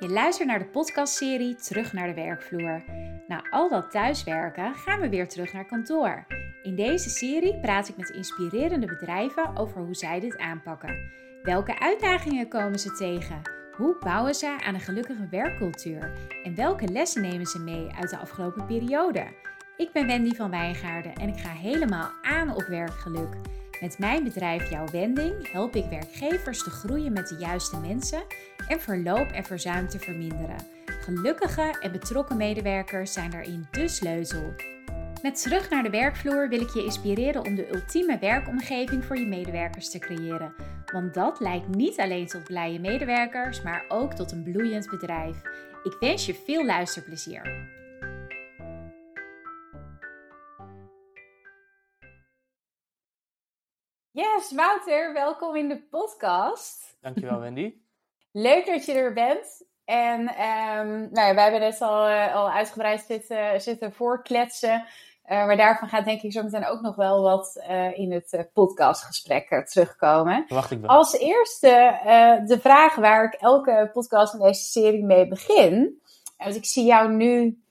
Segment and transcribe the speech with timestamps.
[0.00, 2.82] Je luistert naar de podcastserie Terug naar de werkvloer.
[3.28, 6.26] Na al dat thuiswerken gaan we weer terug naar kantoor.
[6.62, 11.10] In deze serie praat ik met inspirerende bedrijven over hoe zij dit aanpakken.
[11.42, 13.42] Welke uitdagingen komen ze tegen?
[13.76, 16.12] Hoe bouwen ze aan een gelukkige werkcultuur?
[16.42, 19.26] En welke lessen nemen ze mee uit de afgelopen periode?
[19.76, 23.36] Ik ben Wendy van Wijngaarden en ik ga helemaal aan op werkgeluk.
[23.80, 28.22] Met mijn bedrijf Jouw Wending help ik werkgevers te groeien met de juiste mensen
[28.68, 30.56] en verloop en verzuim te verminderen.
[30.86, 34.54] Gelukkige en betrokken medewerkers zijn daarin de sleutel.
[35.22, 39.26] Met terug naar de werkvloer wil ik je inspireren om de ultieme werkomgeving voor je
[39.26, 40.54] medewerkers te creëren.
[40.92, 45.36] Want dat leidt niet alleen tot blije medewerkers, maar ook tot een bloeiend bedrijf.
[45.82, 47.68] Ik wens je veel luisterplezier.
[54.20, 56.96] Yes, Wouter, welkom in de podcast.
[57.00, 57.74] Dankjewel, Wendy.
[58.32, 59.64] Leuk dat je er bent.
[59.84, 64.84] En um, nou ja, wij hebben net al, uh, al uitgebreid zitten, zitten voorkletsen.
[65.30, 68.48] Uh, maar daarvan gaat denk ik zo meteen ook nog wel wat uh, in het
[68.52, 70.44] podcastgesprek terugkomen.
[70.48, 70.90] Wacht ik wel.
[70.90, 71.98] Als eerste
[72.46, 76.02] de vraag waar ik elke podcast in deze serie mee begin.
[76.36, 77.62] Want ik zie jou nu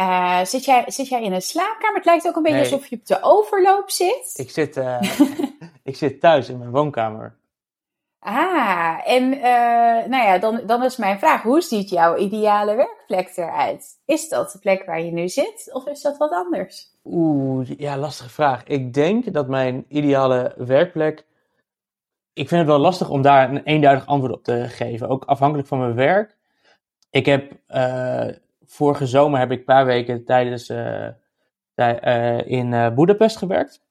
[0.00, 1.96] uh, zit, jij, zit jij in een slaapkamer?
[1.96, 2.72] Het lijkt ook een beetje nee.
[2.72, 4.32] alsof je op de overloop zit.
[4.34, 5.00] Ik zit, uh,
[5.90, 7.38] ik zit thuis in mijn woonkamer.
[8.18, 9.42] Ah, en uh,
[10.08, 14.00] nou ja, dan, dan is mijn vraag: hoe ziet jouw ideale werkplek eruit?
[14.04, 16.88] Is dat de plek waar je nu zit of is dat wat anders?
[17.04, 18.64] Oeh, ja, lastige vraag.
[18.64, 21.24] Ik denk dat mijn ideale werkplek.
[22.32, 25.08] Ik vind het wel lastig om daar een eenduidig antwoord op te geven.
[25.08, 26.36] Ook afhankelijk van mijn werk.
[27.10, 27.52] Ik heb
[28.64, 31.08] vorige zomer heb ik een paar weken tijdens uh,
[31.76, 33.82] uh, in Boedapest gewerkt.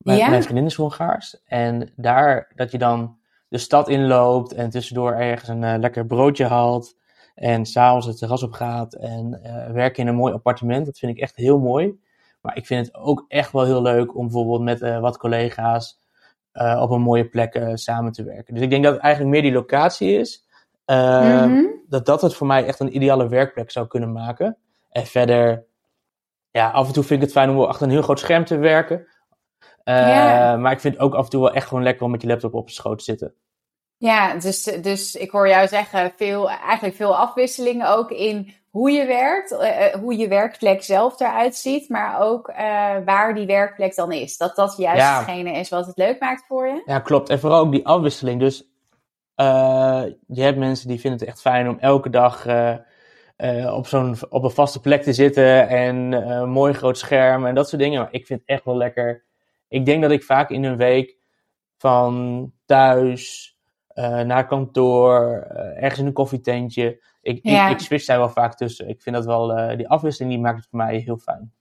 [0.00, 0.28] Mijn, ja?
[0.28, 1.42] mijn vriendin is Hongaars.
[1.44, 6.98] En daar dat je dan de stad inloopt en tussendoor ergens een lekker broodje haalt.
[7.34, 9.40] En s'avonds het terras op gaat en
[9.72, 10.86] werken in een mooi appartement.
[10.86, 12.00] Dat vind ik echt heel mooi.
[12.40, 16.00] Maar ik vind het ook echt wel heel leuk om bijvoorbeeld met wat collega's
[16.52, 18.54] op een mooie plek samen te werken.
[18.54, 20.46] Dus ik denk dat het eigenlijk meer die locatie is.
[20.86, 21.80] Uh, -hmm.
[21.88, 24.56] Dat dat het voor mij echt een ideale werkplek zou kunnen maken.
[24.90, 25.64] En verder,
[26.50, 28.56] ja, af en toe vind ik het fijn om achter een heel groot scherm te
[28.56, 29.06] werken.
[29.90, 30.60] Yeah.
[30.60, 32.28] Maar ik vind het ook af en toe wel echt gewoon lekker om met je
[32.28, 33.34] laptop op je schoot te zitten.
[33.96, 39.06] Ja, dus, dus ik hoor jou zeggen, veel, eigenlijk veel afwisselingen ook in hoe je
[39.06, 42.56] werkt, uh, hoe je werkplek zelf eruit ziet, maar ook uh,
[43.04, 44.36] waar die werkplek dan is.
[44.36, 45.18] Dat dat juist ja.
[45.18, 46.82] hetgene is wat het leuk maakt voor je.
[46.86, 47.28] Ja, klopt.
[47.28, 48.40] En vooral ook die afwisseling.
[48.40, 48.62] Dus
[49.36, 52.76] uh, je hebt mensen die vinden het echt fijn om elke dag uh,
[53.74, 57.68] op, zo'n, op een vaste plek te zitten en een mooi groot scherm en dat
[57.68, 58.00] soort dingen.
[58.00, 59.24] Maar ik vind het echt wel lekker.
[59.70, 61.16] Ik denk dat ik vaak in een week
[61.76, 63.48] van thuis
[64.24, 67.02] naar kantoor, ergens in een koffietentje.
[67.22, 67.66] Ik, ja.
[67.68, 68.88] ik, ik switch daar wel vaak tussen.
[68.88, 71.52] Ik vind dat wel, die afwisseling die maakt het voor mij heel fijn.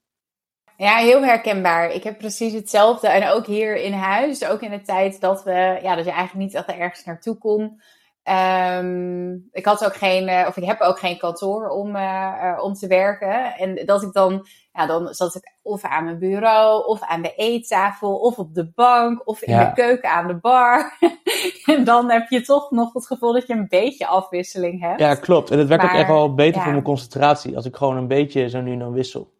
[0.77, 1.91] Ja, heel herkenbaar.
[1.91, 3.07] Ik heb precies hetzelfde.
[3.07, 6.45] En ook hier in huis, ook in de tijd dat we, ja, dat je eigenlijk
[6.45, 7.81] niet echt ergens naartoe kon.
[8.29, 12.87] Um, ik had ook geen, of ik heb ook geen kantoor om, uh, om te
[12.87, 13.55] werken.
[13.55, 17.33] En dat ik dan, ja, dan zat ik of aan mijn bureau, of aan de
[17.35, 19.65] eettafel, of op de bank, of in ja.
[19.65, 20.97] de keuken aan de bar.
[21.75, 24.99] en dan heb je toch nog het gevoel dat je een beetje afwisseling hebt.
[24.99, 25.51] Ja, klopt.
[25.51, 26.63] En het werkt maar, ook echt wel beter ja.
[26.63, 29.31] voor mijn concentratie als ik gewoon een beetje zo nu en dan wissel.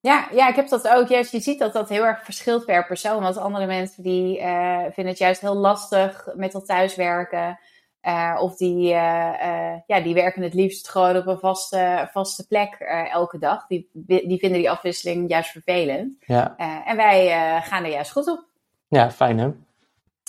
[0.00, 1.08] Ja, ja, ik heb dat ook.
[1.08, 3.22] Juist, je ziet dat dat heel erg verschilt per persoon.
[3.22, 7.58] Want andere mensen die uh, vinden het juist heel lastig met dat thuiswerken.
[8.02, 12.74] Uh, of die, uh, ja, die werken het liefst gewoon op een vaste, vaste plek
[13.12, 13.66] elke dag.
[13.66, 16.12] Die, die vinden die afwisseling juist vervelend.
[16.26, 16.56] Ja.
[16.86, 17.28] en wij
[17.62, 18.44] gaan er juist goed op.
[18.88, 19.48] Ja, fijn hè?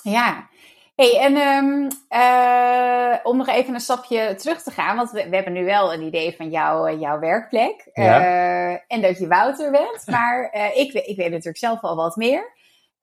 [0.02, 0.48] Ja.
[0.96, 5.34] Hey, en um, uh, om nog even een stapje terug te gaan, want we, we
[5.34, 7.90] hebben nu wel een idee van jou, jouw werkplek.
[7.92, 8.80] Ja.
[8.86, 12.52] En dat je Wouter bent, maar ik, ik weet natuurlijk zelf al wat meer.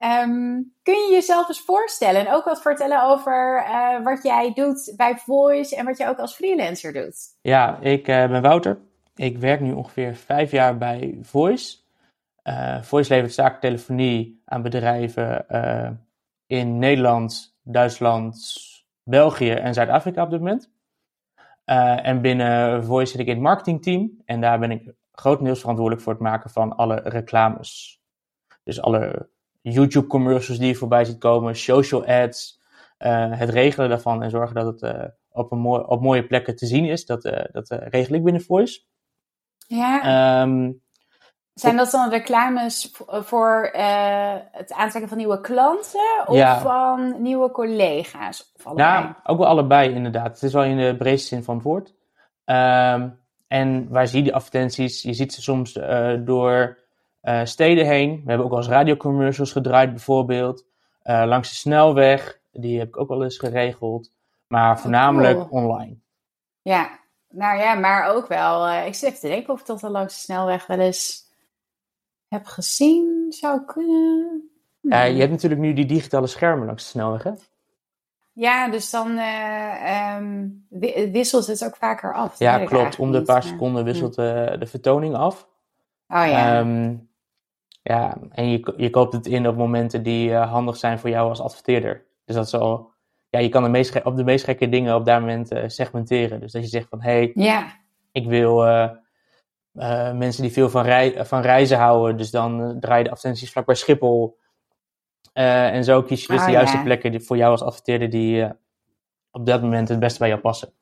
[0.04, 3.64] Um, kun je jezelf eens voorstellen en ook wat vertellen over
[4.04, 7.18] wat jij doet bij Voice en wat je ook als freelancer doet?
[7.42, 8.80] Ja, ik ben Wouter.
[9.16, 11.78] Ik werk nu ongeveer vijf jaar bij Voice.
[12.82, 15.46] Voice levert zakentelefonie aan bedrijven
[16.46, 18.66] in Nederland, Duitsland,
[19.04, 20.72] België en Zuid-Afrika op dit moment.
[22.04, 24.22] En binnen Voice zit ik in het marketingteam.
[24.26, 28.02] En daar ben ik grotendeels verantwoordelijk voor het maken van alle reclames.
[28.64, 29.30] Dus alle
[29.62, 32.60] YouTube-commercials die je voorbij ziet komen, social ads,
[33.00, 36.56] uh, het regelen daarvan en zorgen dat het uh, op, een mooi, op mooie plekken
[36.56, 37.06] te zien is.
[37.06, 37.22] Dat,
[37.52, 38.82] dat regel ik binnen Voice.
[39.68, 40.42] Ja.
[40.42, 40.82] Um,
[41.54, 43.70] zijn dat dan reclames voor
[44.52, 46.60] het aantrekken van nieuwe klanten of ja.
[46.60, 48.52] van nieuwe collega's?
[48.56, 48.90] Of allebei?
[48.90, 50.34] Ja, ook wel allebei inderdaad.
[50.34, 51.94] Het is wel in de breedste zin van het woord.
[52.46, 53.10] Ehm,
[53.48, 55.02] en waar zie je die advertenties?
[55.02, 55.74] Je ziet ze soms
[56.20, 56.78] door
[57.24, 58.10] uh, steden heen.
[58.10, 60.66] We hebben ook wel eens radiocommercials gedraaid bijvoorbeeld.
[61.04, 64.12] Uh, langs de snelweg, die heb ik ook wel eens geregeld.
[64.48, 65.64] Maar oh, voornamelijk cool.
[65.64, 65.98] online.
[66.62, 67.00] Ja,
[67.30, 68.70] nou ja, maar ook wel.
[68.70, 71.24] ik zit even te denken of ik dat al langs de snelweg wel eens
[72.28, 73.26] heb gezien.
[73.30, 74.50] Zou kunnen.
[74.82, 77.32] Ja, je hebt natuurlijk nu die digitale schermen langs de snelweg, hè?
[78.34, 80.66] Ja, dus dan uh, um,
[81.12, 82.40] wisselt het ook vaker af.
[82.40, 83.00] Ja, klopt.
[83.00, 85.48] Om de paar seconden wisselt de, de vertoning af.
[86.08, 86.60] Oh ja.
[86.60, 87.09] Um,
[87.82, 91.30] ja, en je, je koopt het in op momenten die uh, handig zijn voor jou
[91.30, 92.06] als adverteerder.
[92.26, 92.92] Dus dat is al,
[93.30, 96.40] ja, je kan de meest, op de meest gekke dingen op dat moment uh, segmenteren.
[96.40, 97.80] Dus dat je zegt van, hé, hey, ja.
[98.12, 98.92] ik wil uh,
[100.14, 103.66] mensen die veel van, rei van reizen houden, dus dan draai je de advertenties vlak
[103.66, 104.38] bij Schiphol.
[105.34, 106.84] En zo kies je dus oh, de juiste ja.
[106.84, 108.48] plekken die voor jou als adverteerder die
[109.32, 110.74] op dat moment het beste bij jou passen.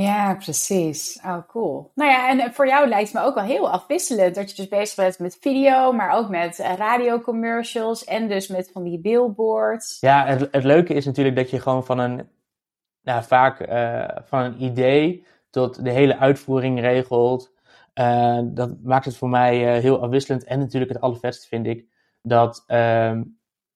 [0.00, 1.20] Ja, precies.
[1.24, 1.90] Oh, cool.
[1.94, 4.68] Nou ja, en voor jou lijkt het me ook wel heel afwisselend dat je dus
[4.68, 10.00] bezig bent met video, maar ook met uh, radiocommercials en dus met van die billboards.
[10.00, 12.28] Ja, het, het leuke is natuurlijk dat je gewoon van een,
[13.02, 13.56] nou, vaak
[14.24, 17.52] van een idee tot de hele uitvoering regelt.
[18.44, 21.86] dat maakt het voor mij heel afwisselend en natuurlijk het allervetste vind ik
[22.22, 23.22] dat ehm,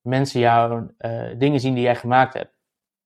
[0.00, 2.51] mensen jou uh, dingen zien die jij gemaakt hebt.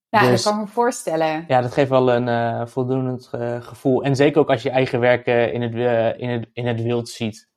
[0.09, 1.45] Ja, dus, dat kan me voorstellen.
[1.49, 4.03] Ja, dat geeft wel een uh, voldoend uh, gevoel.
[4.03, 5.75] En zeker ook als je eigen werk in, het,
[6.19, 7.49] in, het, in het wild ziet.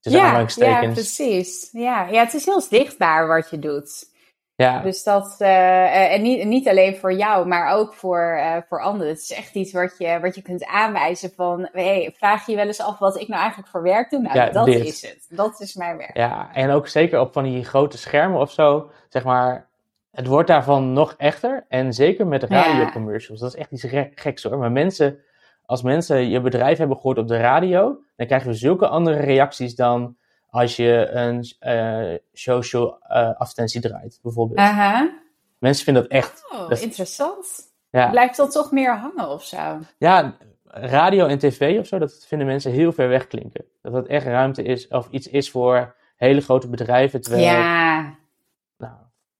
[0.00, 1.68] Ja, ja, precies.
[1.72, 2.06] Ja.
[2.08, 4.14] ja, het is heel zichtbaar wat je doet.
[4.56, 4.82] Ja.
[4.82, 9.12] Dus dat, en niet, niet alleen voor jou, maar ook voor, voor anderen.
[9.12, 12.66] Het is echt iets wat je, wat je kunt aanwijzen van, hey, vraag je wel
[12.66, 14.20] eens af wat ik nou eigenlijk voor werk doe?
[14.20, 15.26] Nou, dat is het.
[15.28, 16.16] Dat is mijn werk.
[16.16, 19.68] Ja, en ook zeker op van die grote schermen of zo, zeg maar,
[20.16, 21.64] het wordt daarvan nog echter.
[21.68, 24.58] En zeker met radiocommercials, dat is echt iets geks hoor.
[24.58, 25.18] Maar mensen,
[25.66, 29.74] als mensen je bedrijf hebben gehoord op de radio, dan krijgen we zulke andere reacties
[29.74, 30.16] dan
[30.50, 34.58] als je een uh, social uh, advertentie draait, bijvoorbeeld.
[34.58, 35.10] Aha.
[35.58, 36.48] Mensen vinden dat echt...
[36.52, 37.46] Oh, dat interessant.
[37.90, 38.10] Ja.
[38.10, 39.78] Blijft dat toch meer hangen of zo?
[39.98, 43.64] Ja, radio en tv of zo, dat vinden mensen heel ver weg klinken.
[43.82, 47.20] Dat het echt ruimte is, of iets is voor hele grote bedrijven.
[47.20, 48.14] Terwijl, ja.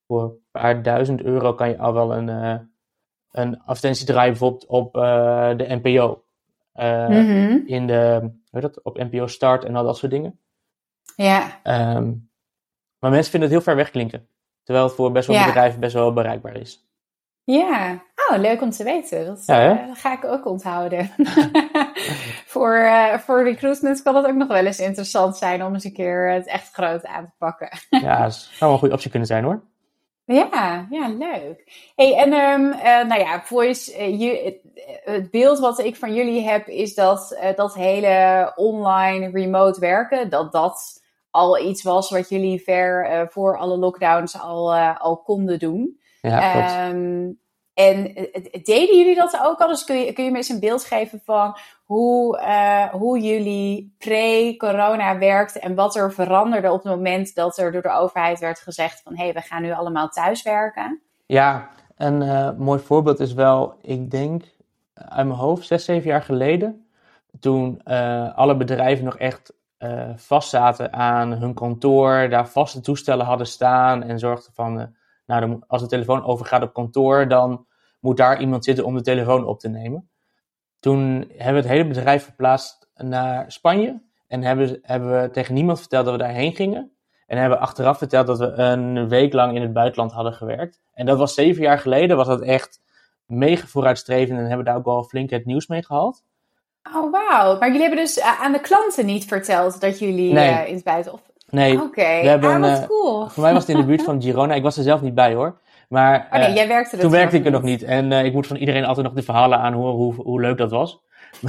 [0.06, 2.58] Voor een paar duizend euro kan je al wel een, uh,
[3.31, 4.93] een advertentie draaien, bijvoorbeeld op
[5.58, 6.25] de NPO.
[6.73, 7.62] Mm -hmm.
[7.67, 10.41] In de, hoe dat, op NPO Start en al dat soort dingen.
[11.17, 11.61] Ja.
[11.97, 12.31] Um,
[12.99, 14.29] maar mensen vinden het heel ver weg klinken.
[14.62, 15.47] Terwijl het voor best wel ja.
[15.47, 16.85] bedrijven best wel bereikbaar is.
[17.44, 19.26] Ja, oh, leuk om te weten.
[19.26, 21.11] Dat, ja, uh, ga ik ook onthouden.
[22.52, 25.93] voor, uh, voor recruitment kan het ook nog wel eens interessant zijn om eens een
[25.93, 27.69] keer het echt groot aan te pakken.
[27.91, 29.62] ja, dat zou wel een goede optie kunnen zijn hoor.
[30.26, 31.90] Ja, ja, leuk.
[31.94, 34.61] Hey, en um, uh, nou ja, voice, je,
[35.05, 40.52] het, beeld wat ik van jullie heb is dat dat hele online remote werken, dat
[40.52, 46.00] dat al iets was wat jullie ver voor alle lockdowns al, al konden doen.
[46.20, 47.40] Ja, um,
[47.75, 48.14] en
[48.62, 49.69] deden jullie dat ook al?
[49.69, 51.56] Dus kun je, kun je me eens een beeld geven van
[51.87, 52.41] hoe,
[52.93, 57.93] hoe jullie pre-corona werkten en wat er veranderde op het moment dat er door de
[57.93, 61.03] overheid werd gezegd van hé, hey, we gaan nu allemaal thuiswerken?
[61.27, 64.44] Ja, een mooi voorbeeld is wel, ik denk
[64.94, 66.87] uit mijn hoofd, zes, zeven jaar geleden,
[67.40, 67.83] toen
[68.35, 74.19] alle bedrijven nog echt uh, vastzaten aan hun kantoor, daar vaste toestellen hadden staan en
[74.19, 74.95] zorgden van,
[75.26, 77.66] nou, als de telefoon overgaat op kantoor, dan
[78.00, 80.09] moet daar iemand zitten om de telefoon op te nemen.
[80.87, 85.78] Toen hebben we het hele bedrijf verplaatst naar Spanje en hebben, hebben we tegen niemand
[85.78, 86.93] verteld dat we daarheen gingen.
[87.26, 90.81] En hebben achteraf verteld dat we een week lang in het buitenland hadden gewerkt.
[90.95, 92.81] En dat was zeven jaar geleden, was dat echt
[93.25, 96.23] mega vooruitstrevend en hebben daar ook wel flink het nieuws mee gehaald.
[96.95, 97.59] Oh, wauw.
[97.59, 100.50] Maar jullie hebben dus eh, aan de klanten niet verteld dat jullie nee.
[100.50, 101.23] uh, in het buitenland...
[101.50, 101.75] Nee.
[101.75, 102.35] Oké, okay.
[102.35, 103.28] ah, wat uh, cool.
[103.28, 104.55] Voor mij was het in de buurt van Girona.
[104.55, 105.59] Ik was er zelf niet bij hoor.
[105.88, 107.83] Maar oh, nee, jij werkte er toen werkte ik er nog niet.
[107.83, 111.00] En ik moet van iedereen altijd nog de verhalen aanhoren hoe, hoe leuk dat was.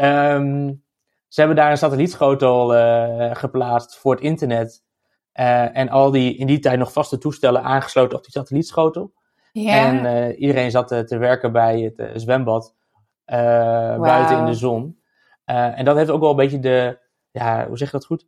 [0.00, 0.84] um,
[1.34, 2.68] ze hebben daar een satellietschotel
[3.34, 4.84] geplaatst voor het internet.
[5.32, 9.12] en al die in die tijd nog vaste toestellen aangesloten op die satellietschotel.
[9.52, 10.04] Ja.
[10.04, 12.74] En iedereen zat te werken bij het zwembad.
[13.24, 14.02] Wow.
[14.02, 15.00] buiten in de zon.
[15.44, 16.98] En dat heeft ook wel een beetje de,
[17.30, 18.26] ja, hoe zeg je dat goed?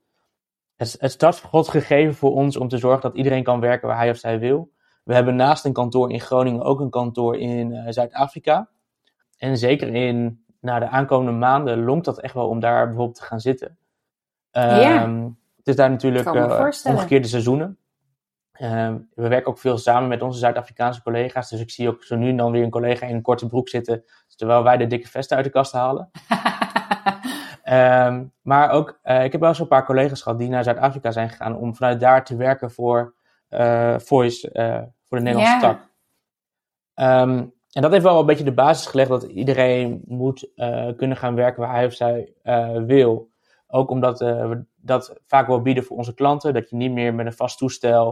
[0.78, 4.10] Het, het startschot gegeven voor ons om te zorgen dat iedereen kan werken waar hij
[4.10, 4.72] of zij wil.
[5.04, 8.68] We hebben naast een kantoor in Groningen ook een kantoor in uh, Zuid-Afrika.
[9.36, 13.22] En zeker in nou, de aankomende maanden longt dat echt wel om daar bijvoorbeeld te
[13.22, 13.78] gaan zitten.
[14.50, 15.02] Ja.
[15.02, 16.32] Um, het is daar natuurlijk
[16.84, 17.78] omgekeerde seizoenen.
[18.52, 21.50] Ehm, we werken ook veel samen met onze Zuid-Afrikaanse collega's.
[21.50, 23.68] Dus ik zie ook zo nu en dan weer een collega in een korte broek
[23.68, 24.04] zitten.
[24.36, 26.10] Terwijl wij de dikke vesten uit de kast halen.
[27.68, 31.28] Ehm, maar ook, uh, ik heb wel zo'n paar collega's gehad die naar Zuid-Afrika zijn
[31.28, 31.56] gegaan.
[31.56, 33.14] Om vanuit daar te werken voor
[33.50, 35.80] uh, Voice, uh, voor de Nederlandse tak.
[36.94, 40.50] Um, en dat heeft wel een beetje de basis gelegd dat iedereen moet
[40.96, 42.32] kunnen gaan werken waar hij of zij
[42.86, 43.30] wil.
[43.66, 46.54] Ook omdat we dat vaak wel bieden voor onze klanten.
[46.54, 48.08] Dat je niet meer met een vast toestel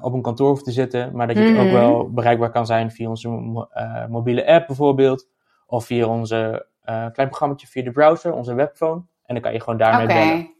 [0.00, 2.90] op een kantoor hoeft te zitten, maar dat je mm ook wel bereikbaar kan zijn
[2.90, 3.28] via onze
[4.08, 5.28] mobiele app bijvoorbeeld,
[5.66, 9.02] of via onze klein programma via de browser, onze webphone.
[9.26, 10.28] En dan kan je gewoon daarmee okay.
[10.28, 10.52] bellen.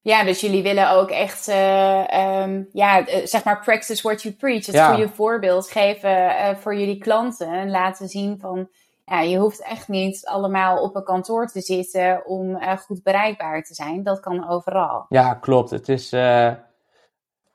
[0.00, 4.66] Ja, dus jullie willen ook echt, um, ja, zeg maar practice what you preach.
[4.66, 4.94] Het ja.
[4.94, 8.68] goede voorbeeld geven voor jullie klanten en laten zien van,
[9.04, 13.74] ja, je hoeft echt niet allemaal op een kantoor te zitten om goed bereikbaar te
[13.74, 14.02] zijn.
[14.02, 15.06] Dat kan overal.
[15.08, 15.70] Ja, klopt.
[15.70, 16.12] Het is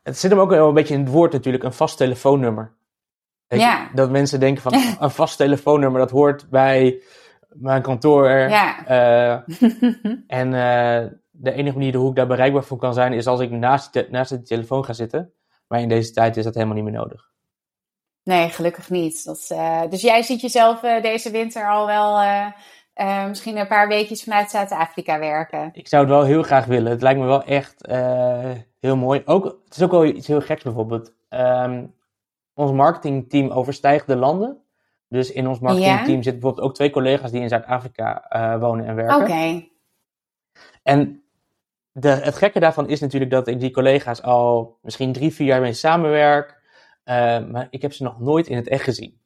[0.08, 2.74] het zit hem ook een beetje in het woord natuurlijk, een vast telefoonnummer.
[3.48, 3.90] ja.
[3.94, 7.02] dat mensen denken van een vast telefoonnummer, dat hoort bij
[7.60, 8.30] mijn kantoor.
[8.30, 8.90] Ja.
[8.90, 9.34] Uh,
[10.40, 13.52] en uh, de enige manier hoe ik daar bereikbaar voor kan zijn, is als ik
[13.52, 15.34] naast de, naast de telefoon ga zitten.
[15.68, 17.32] Maar in deze tijd is dat helemaal niet meer nodig.
[18.24, 19.26] Nee, gelukkig niet.
[19.26, 24.24] Dat, uh, dus jij ziet jezelf deze winter al wel uh, misschien een paar weekjes
[24.24, 25.70] vanuit Zuid-Afrika werken.
[25.74, 26.92] Ik zou het wel heel graag willen.
[26.92, 27.88] Het lijkt me wel echt
[28.80, 29.22] heel mooi.
[29.26, 31.14] Ook, het is ook wel iets heel geks bijvoorbeeld.
[31.30, 31.96] Um,
[32.54, 34.62] ons marketingteam overstijgt de landen.
[35.08, 36.24] Dus in ons marketingteam ja.
[36.24, 39.16] zitten bijvoorbeeld ook twee collega's die in Zuid-Afrika uh, wonen en werken.
[39.16, 39.24] Oké.
[39.24, 39.72] Okay.
[40.84, 41.24] En
[41.92, 45.62] de, het gekke daarvan is natuurlijk dat ik die collega's al misschien drie, vier jaar
[45.62, 46.62] mee samenwerk.
[47.50, 49.22] maar ik heb ze nog nooit in het echt gezien.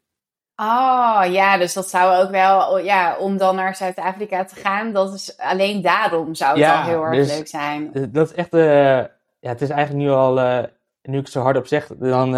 [0.55, 5.13] Oh ja, dus dat zou ook wel, ja, om dan naar Zuid-Afrika te gaan, dat
[5.13, 7.91] is alleen daarom zou het ja, al heel erg dus, leuk zijn.
[8.11, 8.97] Dat is echt, uh,
[9.39, 10.63] ja, het is eigenlijk nu al, uh,
[11.01, 12.35] nu ik het zo hard op zeg, dan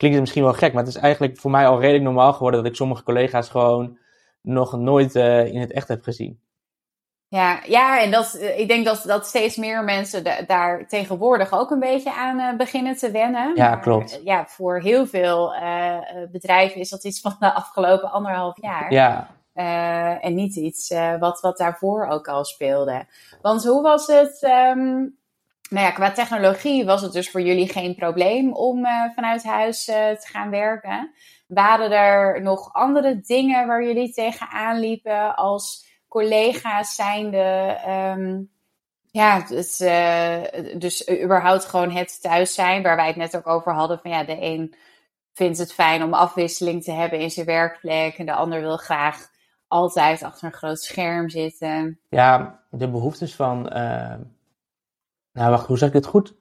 [0.00, 2.62] klinkt het misschien wel gek, maar het is eigenlijk voor mij al redelijk normaal geworden
[2.62, 3.98] dat ik sommige collega's gewoon
[4.40, 6.40] nog nooit in het echt heb gezien.
[7.28, 11.80] Ja, ja, en dat, ik denk dat, dat steeds meer mensen daar tegenwoordig ook een
[11.80, 13.56] beetje aan uh, beginnen te wennen.
[13.56, 14.20] Ja, maar, klopt.
[14.24, 15.98] Ja, voor heel veel uh,
[16.32, 18.92] bedrijven is dat iets van de afgelopen anderhalf jaar.
[18.92, 19.28] Ja.
[20.20, 23.04] En niet iets wat, wat daarvoor ook al speelde.
[23.42, 24.42] Want hoe was het?
[24.76, 25.18] Um,
[25.70, 30.26] nou ja, qua technologie was het dus voor jullie geen probleem om vanuit huis te
[30.26, 31.12] gaan werken.
[31.46, 37.78] Waren er nog andere dingen waar jullie tegenaan liepen als collega's zijnde.
[37.88, 38.50] Um,
[39.10, 40.42] ja, dus, uh,
[40.78, 43.98] dus überhaupt gewoon het thuis zijn, waar wij het net ook over hadden.
[43.98, 44.74] Van ja, de een
[45.32, 48.18] vindt het fijn om afwisseling te hebben in zijn werkplek.
[48.18, 49.28] En de ander wil graag
[49.68, 52.00] altijd achter een groot scherm zitten.
[52.08, 53.68] Ja, de behoeftes van.
[55.32, 56.34] Nou, wacht, hoe zeg ik dit goed?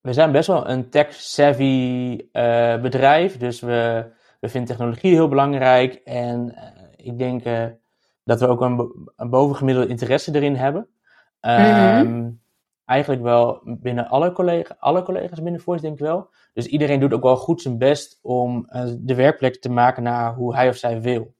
[0.00, 3.36] We zijn best wel een tech-savvy uh, bedrijf.
[3.36, 5.94] Dus we, we vinden technologie heel belangrijk.
[5.94, 6.54] En
[6.96, 7.42] ik denk
[8.24, 10.88] dat we ook een, een bovengemiddelde interesse erin hebben.
[11.40, 12.40] Um,
[12.86, 16.30] Eigenlijk wel binnen alle, collega, alle collega's binnen Voice, denk ik wel.
[16.52, 18.66] Dus iedereen doet ook wel goed zijn best om
[18.98, 21.34] de werkplek te maken naar hoe hij of zij wil.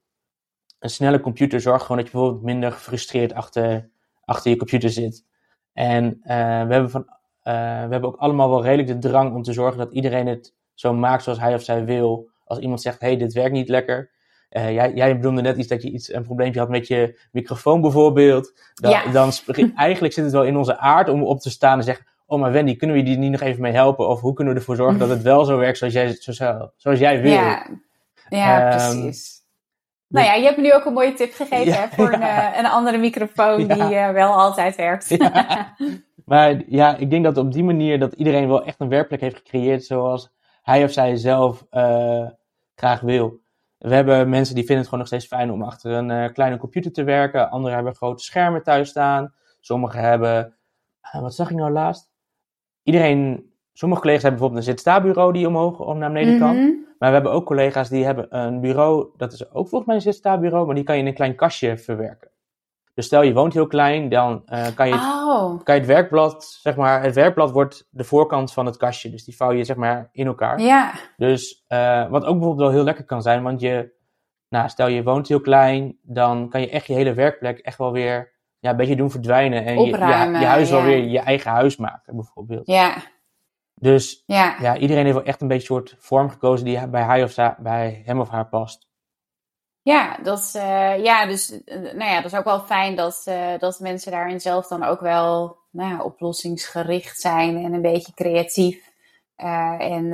[0.79, 3.89] Een snelle computer zorgt gewoon dat je bijvoorbeeld minder gefrustreerd achter,
[4.25, 5.25] achter je computer zit.
[5.77, 6.21] En uh,
[6.67, 7.01] we, hebben van,
[7.43, 10.53] uh, we hebben ook allemaal wel redelijk de drang om te zorgen dat iedereen het
[10.73, 12.29] zo maakt zoals hij of zij wil.
[12.43, 14.11] Als iemand zegt, hey, dit werkt niet lekker,
[14.49, 17.81] uh, jij, jij bedoelde net iets dat je iets, een probleempje had met je microfoon
[17.81, 18.53] bijvoorbeeld.
[18.73, 19.11] Dan, ja.
[19.11, 19.31] dan
[19.75, 22.51] eigenlijk zit het wel in onze aard om op te staan en zeggen: Oh, maar
[22.51, 24.07] Wendy, kunnen we je die niet nog even mee helpen?
[24.07, 26.99] Of hoe kunnen we ervoor zorgen dat het wel zo werkt zoals jij, zoals, zoals
[26.99, 27.31] jij wil?
[27.31, 27.67] Ja,
[28.29, 29.36] ja um, precies.
[30.07, 32.53] Nou ja, je hebt me nu ook een mooie tip gegeven ja, hè, voor ja.
[32.53, 33.73] een, een, andere microfoon ja.
[33.73, 35.17] die uh, wel altijd werkt.
[36.25, 39.35] maar ja, ik denk dat op die manier dat iedereen wel echt een werkplek heeft
[39.37, 42.27] gecreëerd zoals hij of zij zelf uh,
[42.75, 43.39] graag wil.
[43.77, 46.57] We hebben mensen die vinden het gewoon nog steeds fijn om achter een uh, kleine
[46.57, 47.49] computer te werken.
[47.49, 49.33] Anderen hebben grote schermen thuis staan.
[49.59, 50.57] Sommigen hebben,
[51.11, 52.09] wat zag ik nou laatst?
[52.83, 56.55] Iedereen, sommige collega's hebben bijvoorbeeld een zit-sta-bureau die omhoog of naar beneden kan.
[56.55, 56.86] Mm -hmm.
[56.99, 60.01] Maar we hebben ook collega's die hebben een bureau, dat is ook volgens mij een
[60.01, 62.29] zit-sta-bureau, maar die kan je in een klein kastje verwerken.
[62.93, 65.63] Dus stel je woont heel klein, dan uh, kan, je, oh.
[65.63, 69.09] kan je het werkblad, zeg maar, het werkblad wordt de voorkant van het kastje.
[69.09, 70.59] Dus die vouw je zeg maar in elkaar.
[70.59, 70.93] Ja.
[71.17, 73.93] Dus uh, wat ook bijvoorbeeld wel heel lekker kan zijn, want je,
[74.49, 77.91] nou, stel je woont heel klein, dan kan je echt je hele werkplek echt wel
[77.91, 79.65] weer ja, een beetje doen verdwijnen.
[79.65, 80.75] En Opruimen, je, je, je huis ja.
[80.75, 82.67] wel weer je eigen huis maken, bijvoorbeeld.
[82.67, 82.95] Ja.
[83.79, 84.55] Dus ja.
[84.61, 87.31] ja, iedereen heeft wel echt een beetje een soort vorm gekozen die bij, hij of
[87.31, 88.87] zij, bij hem of haar past.
[89.81, 93.57] Ja, dat, uh, ja, dus uh, nou ja, dat is ook wel fijn dat, uh,
[93.59, 98.86] dat mensen daarin zelf dan ook wel nou ja, oplossingsgericht zijn en een beetje creatief.
[99.37, 100.11] En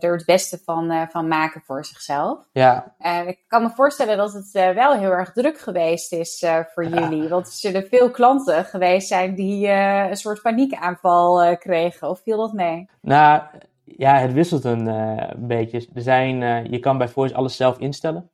[0.00, 2.48] er het beste van, van maken voor zichzelf.
[2.52, 2.94] Ja.
[3.26, 7.28] ik kan me voorstellen dat het wel heel erg druk geweest is voor jullie.
[7.28, 12.08] Want er zullen veel klanten geweest zijn die een soort paniekaanval kregen.
[12.08, 12.88] Of viel dat mee?
[13.00, 13.42] Nou,
[13.84, 14.88] ja, het wisselt een
[15.36, 15.86] beetje.
[15.94, 16.38] Er zijn,
[16.70, 18.30] je kan bij Voice alles zelf instellen.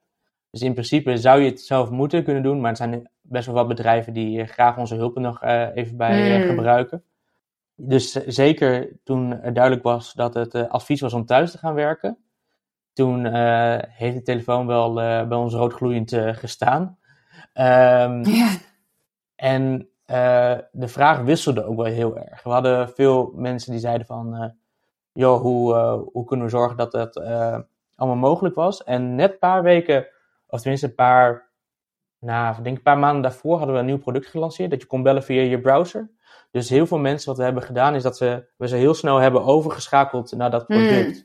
[0.57, 3.55] Dus in principe zou je het zelf moeten kunnen doen, maar er zijn best wel
[3.55, 7.03] wat bedrijven die eh, graag onze hulp nog uh, even bij uh, gebruiken.
[7.77, 12.19] Dus zeker toen duidelijk was dat het advies was om thuis te gaan werken,
[12.93, 13.25] toen
[13.89, 14.95] heeft de telefoon wel
[15.29, 16.99] bij ons roodgloeiend gestaan.
[17.55, 18.57] Um, ja.
[19.35, 19.89] En
[20.73, 22.43] de vraag wisselde ook wel heel erg.
[22.43, 24.55] We hadden veel mensen die zeiden van,
[25.13, 25.75] joh, hoe,
[26.13, 27.17] hoe kunnen we zorgen dat dat
[27.95, 28.85] allemaal mogelijk was?
[28.85, 30.07] En net een paar weken
[30.47, 31.51] of tenminste een paar,
[32.19, 34.71] nou, ik denk een paar maanden daarvoor hadden we een nieuw product gelanceerd.
[34.71, 36.11] Dat je kon bellen via je browser.
[36.51, 39.17] Dus heel veel mensen, wat we hebben gedaan, is dat ze, we ze heel snel
[39.17, 41.17] hebben overgeschakeld naar dat product.
[41.17, 41.25] Hmm.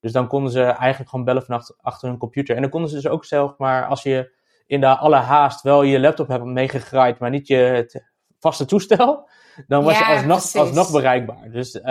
[0.00, 2.54] Dus dan konden ze eigenlijk gewoon bellen vanaf achter hun computer.
[2.54, 5.82] En dan konden ze dus ook zelf, maar als je in de alle haast wel
[5.82, 8.04] je laptop hebt meegegraaid, maar niet je het
[8.38, 9.28] vaste toestel,
[9.66, 11.50] dan was je alsnog, alsnog bereikbaar.
[11.50, 11.82] Dus uh,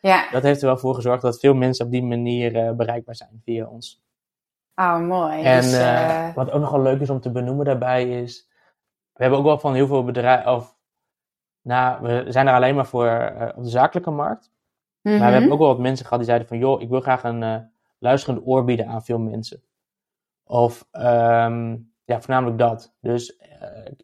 [0.00, 0.30] ja.
[0.30, 3.40] dat heeft er wel voor gezorgd dat veel mensen op die manier uh, bereikbaar zijn
[3.44, 4.02] via ons.
[4.74, 5.42] Oh, mooi.
[5.42, 6.34] En dus, uh...
[6.34, 8.48] wat ook nog wel leuk is om te benoemen daarbij is,
[9.12, 10.76] we hebben ook wel van heel veel bedrijven, of
[11.62, 14.50] nou, we zijn er alleen maar voor uh, op de zakelijke markt.
[15.02, 15.32] Maar we mhm.
[15.32, 17.56] hebben ook wel wat mensen gehad die zeiden van, joh, ik wil graag een uh,
[17.98, 19.62] luisterend oor bieden aan veel mensen.
[20.44, 22.94] Of, um, ja, voornamelijk dat.
[23.00, 23.38] Dus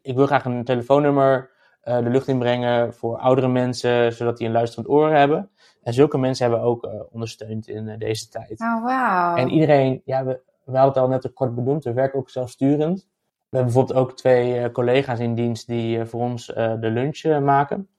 [0.01, 4.89] ik wil graag een telefoonnummer de lucht inbrengen voor oudere mensen, zodat die een luisterend
[4.89, 5.49] oor hebben.
[5.83, 8.59] En zulke mensen hebben we ook ondersteund in deze tijd.
[8.59, 9.37] Oh, wow.
[9.39, 13.07] En iedereen, ja, we, we hadden het al net kort benoemd, we werken ook zelfsturend.
[13.49, 16.89] We hebben bijvoorbeeld ook twee uh, collega's in dienst die uh, voor ons uh, de
[16.89, 17.89] lunch maken.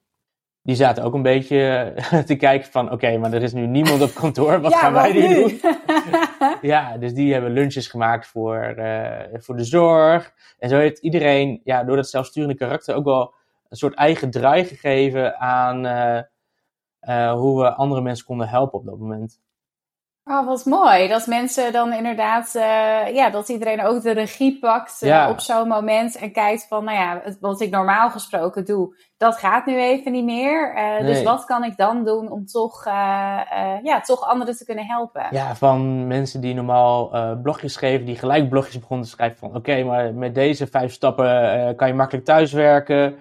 [0.63, 1.93] Die zaten ook een beetje
[2.27, 5.35] te kijken van, oké, maar er is nu niemand op kantoor, wat gaan wij nu
[5.35, 5.61] doen?
[6.71, 8.75] ja, dus die hebben lunches gemaakt voor,
[9.33, 10.33] voor de zorg.
[10.59, 13.35] En zo heeft iedereen, ja, door dat zelfsturende karakter ook wel
[13.69, 15.87] een soort eigen draai gegeven aan
[17.37, 19.41] hoe we andere mensen konden helpen op dat moment.
[20.31, 21.09] Oh, wat mooi.
[21.09, 25.69] Dat mensen dan inderdaad, uh, ja, dat iedereen ook de regie pakt uh, op zo'n
[25.69, 30.13] moment en kijkt van, nou ja, wat ik normaal gesproken doe, dat gaat nu even
[30.13, 30.75] niet meer.
[30.77, 31.03] Uh, nee.
[31.03, 32.85] Dus wat kan ik dan doen om toch,
[33.83, 35.27] ja, toch anderen te kunnen helpen?
[35.31, 37.11] Ja, van mensen die normaal
[37.43, 41.77] blogjes schreven, die gelijk blogjes begonnen te schrijven van, oké, maar met deze vijf stappen
[41.77, 43.17] kan je makkelijk thuiswerken.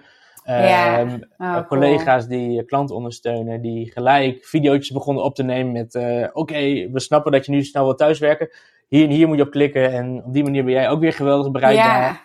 [0.56, 1.00] Ja.
[1.00, 6.26] Um, oh, collega's die klanten ondersteunen, die gelijk video's begonnen op te nemen met: uh,
[6.32, 8.50] Oké, we snappen dat je nu snel wil thuiswerken.
[8.86, 9.92] Hier en hier moet je op klikken.
[9.92, 12.02] En op die manier ben jij ook weer geweldig bereikbaar.
[12.02, 12.20] Ja.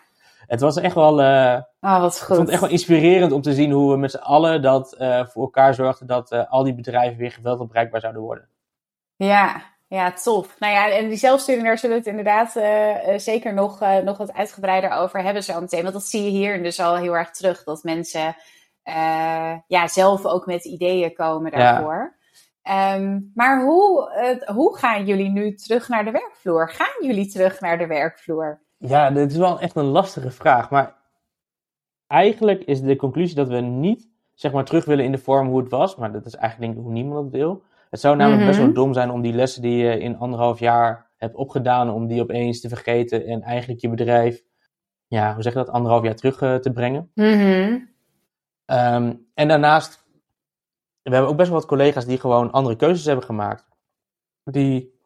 [0.47, 1.21] Het was echt wel.
[1.21, 2.29] Uh, oh, wat goed.
[2.29, 4.95] Ik vond het echt wel inspirerend om te zien hoe we met z'n allen dat
[4.99, 8.47] uh, voor elkaar zorgden dat al die bedrijven weer geweldig bereikbaar zouden worden.
[9.15, 10.59] Ja, ja, tof.
[10.59, 14.17] Nou ja, en die zelfsturing, daar zullen we het inderdaad uh, zeker nog, uh, nog
[14.17, 15.81] wat uitgebreider over hebben zo meteen.
[15.81, 17.63] Want dat zie je hier dus al heel erg terug.
[17.63, 18.35] Dat mensen
[18.85, 22.17] uh, ja, zelf ook met ideeën komen daarvoor.
[22.63, 22.95] Ja.
[22.95, 24.09] Um, maar hoe,
[24.45, 26.69] hoe gaan jullie nu terug naar de werkvloer?
[26.69, 28.61] Gaan jullie terug naar de werkvloer?
[28.77, 30.69] Ja, dit is wel echt een lastige vraag.
[30.69, 30.95] Maar
[32.07, 35.59] eigenlijk is de conclusie dat we niet zeg maar, terug willen in de vorm hoe
[35.59, 35.95] het was.
[35.95, 37.63] Maar dat is eigenlijk denk ik hoe niemand het wil.
[37.93, 38.75] Het zou namelijk best wel mhm.
[38.75, 42.61] dom zijn om die lessen die je in anderhalf jaar hebt opgedaan, om die opeens
[42.61, 44.43] te vergeten en eigenlijk je bedrijf,
[45.07, 47.11] ja, hoe zeg je dat, anderhalf jaar terug uh, te brengen.
[47.13, 47.91] Mm
[48.65, 50.05] um, en daarnaast,
[51.01, 53.67] we hebben ook best wel wat collega's die gewoon andere keuzes hebben gemaakt.
[54.43, 54.99] Die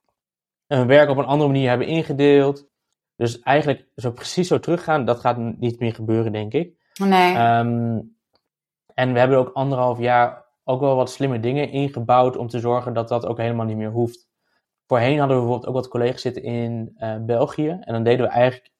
[0.67, 2.69] hun werk op een andere manier hebben ingedeeld.
[3.15, 6.77] Dus eigenlijk zo precies zo teruggaan, dat gaat niet meer gebeuren, denk ik.
[6.93, 7.35] Nee.
[7.35, 8.15] Um,
[8.93, 12.93] en we hebben ook anderhalf jaar ook wel wat slimme dingen ingebouwd om te zorgen
[12.93, 14.29] dat dat ook helemaal niet meer hoeft.
[14.85, 17.69] Voorheen hadden we bijvoorbeeld ook wat collega's zitten in uh, België.
[17.69, 18.71] En dan deden we eigenlijk.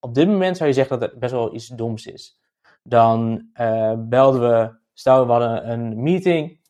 [0.00, 2.40] Op dit moment zou je zeggen dat het best wel iets doms is.
[2.82, 4.82] Dan uh, belden we.
[4.92, 6.60] Stel, we hadden een meeting.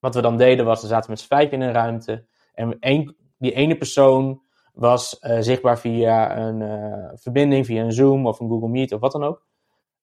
[0.00, 2.26] Wat we dan deden was, we zaten met z'n vijf in een ruimte.
[2.54, 6.62] En één, die ene persoon was uh, zichtbaar via een
[7.18, 9.46] verbinding, via een Zoom of een Google Meet of wat dan ook.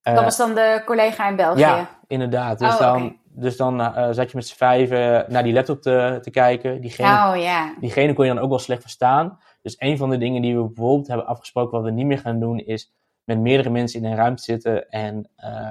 [0.02, 1.60] dat was dan de collega in België?
[1.60, 2.60] Ja, inderdaad.
[2.60, 6.20] Dus oh, dan, dus dan uh, zat je met z'n vijven naar die laptop te,
[6.22, 6.82] te kijken.
[6.82, 7.80] Diegene, oh, yeah.
[7.80, 9.40] diegene kon je dan ook wel slecht verstaan.
[9.62, 12.40] Dus een van de dingen die we bijvoorbeeld hebben afgesproken, wat we niet meer gaan
[12.40, 15.70] doen, is met meerdere mensen in een ruimte zitten en uh,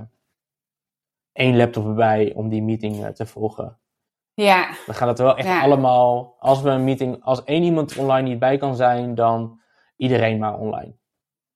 [1.32, 3.78] één laptop erbij om die meeting uh, te volgen.
[4.34, 4.66] Ja.
[4.86, 5.62] Dan gaat het wel echt ja.
[5.62, 9.60] allemaal, als we een meeting, als één iemand online niet bij kan zijn, dan
[9.96, 10.94] iedereen maar online.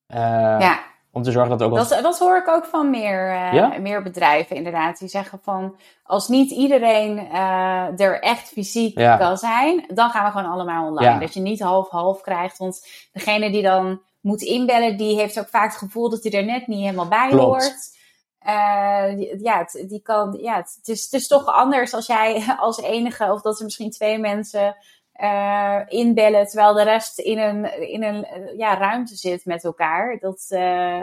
[0.06, 0.89] ja.
[1.12, 1.76] Om te zorgen dat ook.
[1.76, 3.78] Dat, dat hoor ik ook van meer, eh, Ja?
[3.78, 4.98] meer bedrijven inderdaad.
[4.98, 9.16] Die zeggen van, als niet iedereen eh, er echt fysiek Ja.
[9.16, 11.12] kan zijn, dan gaan we gewoon allemaal online.
[11.12, 11.18] Ja.
[11.18, 12.58] Dat je niet half-half krijgt.
[12.58, 16.44] Want degene die dan moet inbellen, die heeft ook vaak het gevoel dat hij er
[16.44, 17.44] net niet helemaal bij Klopt.
[17.44, 17.98] hoort.
[18.38, 22.80] Eh, ja, het, die kan, ja het is, het is toch anders als jij als
[22.80, 24.76] enige, of dat er misschien twee mensen
[25.20, 30.18] eh, inbellen, terwijl de rest in een, in een ja, ruimte zit met elkaar.
[30.20, 31.02] Dat, eh,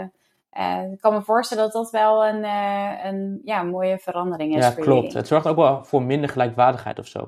[0.49, 2.43] eh, ik kan me voorstellen dat dat wel een,
[3.08, 5.01] een ja, mooie verandering is Ja, voor klopt.
[5.01, 5.17] jullie.
[5.17, 7.19] Het zorgt ook wel voor minder gelijkwaardigheid of zo.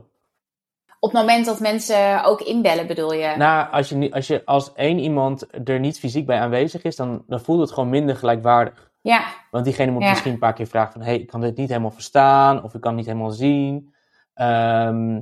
[0.99, 3.33] Op het moment dat mensen ook inbellen, bedoel je?
[3.37, 7.23] Nou, als je, als je als één iemand er niet fysiek bij aanwezig is, dan,
[7.27, 8.91] dan voelt het gewoon minder gelijkwaardig.
[9.01, 10.09] ja, Want diegene moet Ja.
[10.09, 11.01] misschien een paar keer vragen van...
[11.01, 13.93] hé, hey, ik kan dit niet helemaal verstaan, of ik kan het niet helemaal zien.
[14.33, 15.19] Ehm,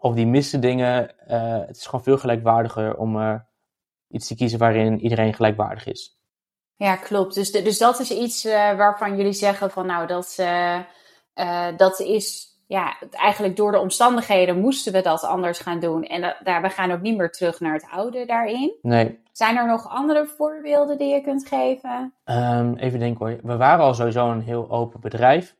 [0.00, 1.18] of die missen dingen.
[1.28, 3.42] Eh, het is gewoon veel gelijkwaardiger om
[4.08, 6.18] iets te kiezen waarin iedereen gelijkwaardig is.
[6.76, 7.34] ja, klopt.
[7.34, 12.00] Dus, de- dus dat is iets eh, waarvan jullie zeggen van nou, dat, eh, dat
[12.00, 16.04] is ja, eigenlijk door de omstandigheden moesten we dat anders gaan doen.
[16.04, 18.74] En dat, daar, we gaan ook niet meer terug naar het oude daarin.
[18.82, 22.14] Nee, Zijn er nog andere voorbeelden die je kunt geven?
[22.24, 23.38] Ehm, even denken hoor.
[23.42, 25.56] We waren al sowieso een heel open bedrijf.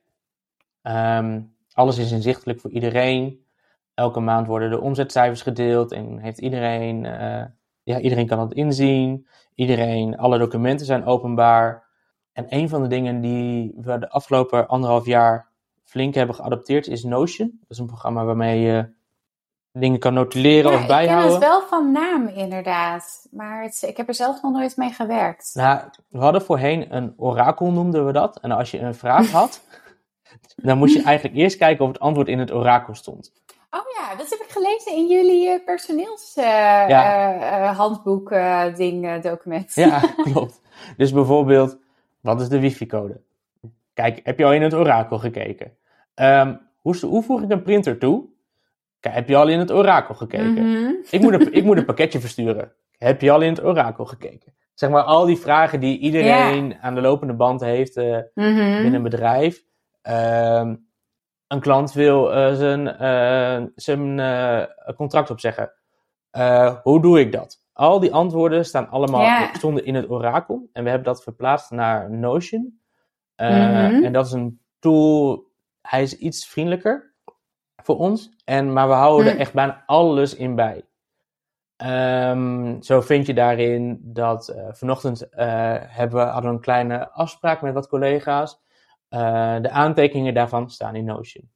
[0.81, 1.41] Ehm,
[1.73, 3.45] alles is inzichtelijk voor iedereen.
[3.93, 7.45] Elke maand worden de omzetcijfers gedeeld en heeft iedereen, eh,
[7.83, 9.27] ja, iedereen kan het inzien.
[9.55, 11.89] Iedereen, alle documenten zijn openbaar.
[12.33, 15.49] En een van de dingen die we de afgelopen anderhalf jaar
[15.83, 17.57] flink hebben geadopteerd is Notion.
[17.59, 18.89] Dat is een programma waarmee je
[19.73, 21.31] dingen kan notuleren Ja, of ik ken bijhouden.
[21.31, 23.27] het wel van naam inderdaad.
[23.31, 25.51] Maar het, ik heb er zelf nog nooit mee gewerkt.
[25.53, 28.39] Nou, we hadden voorheen een orakel, noemden we dat.
[28.39, 29.61] En als je een vraag had,
[30.55, 33.31] dan moest je eigenlijk eerst kijken of het antwoord in het orakel stond.
[33.71, 35.59] Oh ja, dat heb ik gelezen in jullie eh, Ja.
[35.65, 38.29] personeelshandboek
[38.75, 39.75] ding document.
[39.75, 39.99] Ja,
[40.31, 40.61] klopt.
[40.97, 41.77] Dus bijvoorbeeld,
[42.21, 43.21] wat is de wifi-code?
[43.93, 45.77] Kijk, heb je al in het orakel gekeken?
[46.13, 48.25] Ehm, hoe, hoe voeg ik een printer toe?
[48.99, 50.67] Kijk, heb je al in het orakel gekeken?
[50.69, 50.91] Mhm.
[51.09, 52.71] ik, moet een, ik moet een pakketje versturen.
[52.97, 54.53] Heb je al in het orakel gekeken?
[54.73, 58.55] Zeg maar, al die vragen die iedereen aan de lopende band heeft eh, Mhm.
[58.81, 59.63] binnen een bedrijf.
[60.01, 60.75] Ehm,
[61.51, 65.71] een klant wil eh, zijn, eh, zijn eh, contract opzeggen.
[66.83, 67.61] Hoe doe ik dat?
[67.73, 69.53] Al die antwoorden staan allemaal Ja.
[69.53, 70.69] stonden in het orakel.
[70.73, 72.79] En we hebben dat verplaatst naar Notion.
[73.35, 74.03] Mhm.
[74.03, 75.43] En dat is een tool.
[75.81, 77.13] Hij is iets vriendelijker
[77.83, 78.31] voor ons.
[78.45, 79.41] En, maar we houden er Mhm.
[79.41, 80.85] echt bijna alles in bij.
[81.77, 87.73] Ehm, zo vind je daarin dat vanochtend hebben we, hadden we een kleine afspraak met
[87.73, 88.59] wat collega's.
[89.11, 91.49] Eh, de aantekeningen daarvan staan in Notion.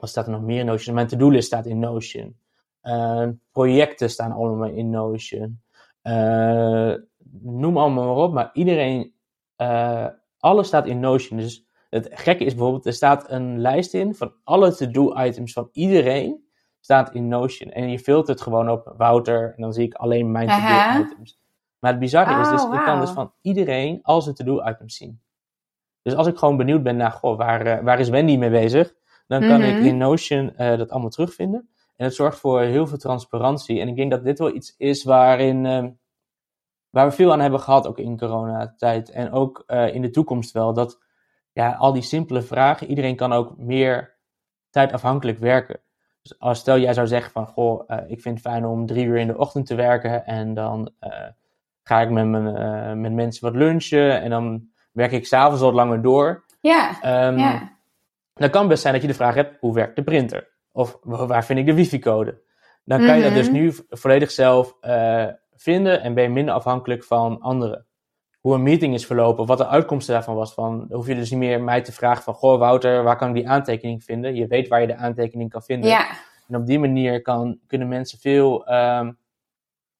[0.00, 0.94] Wat staat er nog meer in Notion?
[0.94, 2.36] Mijn to-do-list staat in Notion.
[2.80, 5.60] Eh, projecten staan allemaal in Notion.
[6.02, 6.94] Eh,
[7.42, 9.12] noem allemaal maar op, maar iedereen,
[10.38, 11.38] alles staat in Notion.
[11.38, 16.44] Dus het gekke is bijvoorbeeld, er staat een lijst in van alle to-do-items van iedereen
[16.80, 17.70] staat in Notion.
[17.70, 21.40] En je filtert gewoon op Wouter en dan zie ik alleen mijn to-do-items.
[21.78, 25.20] Maar het bizarre is dus, Oh, ik kan dus van iedereen al zijn to-do-items zien.
[26.02, 28.94] Dus als ik gewoon benieuwd ben naar, goh, waar, eh, waar is Wendy mee bezig?
[29.26, 29.68] Dan kan Mhm.
[29.68, 31.68] ik in Notion eh, dat allemaal terugvinden.
[31.96, 33.80] En het zorgt voor heel veel transparantie.
[33.80, 35.90] En ik denk dat dit wel iets is waarin, ehm,
[36.90, 39.10] waar we veel aan hebben gehad, ook in coronatijd.
[39.10, 40.72] En ook eh, in de toekomst wel.
[40.72, 40.98] Dat
[41.52, 44.16] ja, al die simpele vragen, iedereen kan ook meer
[44.70, 45.80] tijdafhankelijk werken.
[46.22, 49.16] Dus als stel jij zou zeggen van, goh, ik vind het fijn om drie uur
[49.16, 50.26] in de ochtend te werken.
[50.26, 50.90] En dan
[51.82, 54.20] ga ik met, mijn, met mensen wat lunchen.
[54.20, 56.44] En dan werk ik s'avonds wat langer door.
[56.60, 57.76] Ja, Ehm, ja.
[58.34, 60.48] dan kan best zijn dat je de vraag hebt, hoe werkt de printer?
[60.72, 62.40] Of wa- waar vind ik de wifi-code?
[62.84, 63.38] Dan kan je dat Mhm.
[63.40, 67.86] dus nu v- volledig zelf eh, vinden en ben je minder afhankelijk van anderen.
[68.40, 70.54] Hoe een meeting is verlopen, wat de uitkomsten daarvan was.
[70.54, 73.28] Van, dan hoef je dus niet meer mij te vragen van, goh Wouter, waar kan
[73.28, 74.34] ik die aantekening vinden?
[74.34, 75.90] Je weet waar je de aantekening kan vinden.
[75.90, 76.06] ja.
[76.48, 79.12] En op die manier kan, kunnen mensen veel ehm,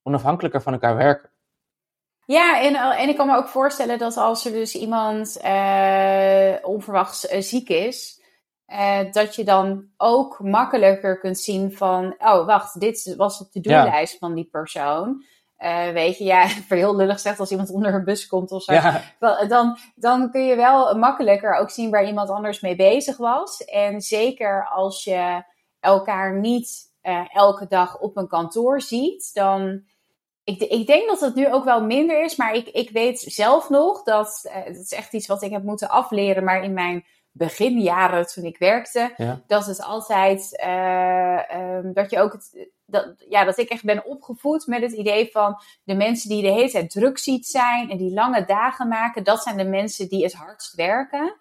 [0.02, 1.30] onafhankelijker van elkaar werken.
[2.28, 7.26] Ja, en, en ik kan me ook voorstellen dat als er dus iemand eh, onverwachts
[7.26, 8.22] eh, ziek is,
[8.66, 14.18] eh, dat je dan ook makkelijker kunt zien van, oh wacht, dit was de to-do-lijst
[14.18, 15.24] van die persoon.
[15.56, 18.72] Eh, weet je, ja, heel lullig gezegd, als iemand onder een bus komt of zo,
[18.72, 19.02] Ja,
[19.48, 23.64] dan, dan kun je wel makkelijker ook zien waar iemand anders mee bezig was.
[23.64, 25.44] En zeker als je
[25.80, 29.82] elkaar niet eh, elke dag op een kantoor ziet, dan.
[30.48, 33.68] Ik, ik denk dat het nu ook wel minder is, maar ik, ik weet zelf
[33.68, 34.40] nog dat.
[34.52, 38.44] eh, het is echt iets wat ik heb moeten afleren, maar in mijn beginjaren toen
[38.44, 39.42] ik werkte, Ja.
[39.46, 40.56] dat het altijd.
[40.58, 44.92] eh, ehm, dat je ook het, dat, ja, dat ik echt ben opgevoed met het
[44.92, 48.88] idee van de mensen die de hele tijd druk ziet zijn en die lange dagen
[48.88, 51.36] maken, dat zijn de mensen die het hardst werken.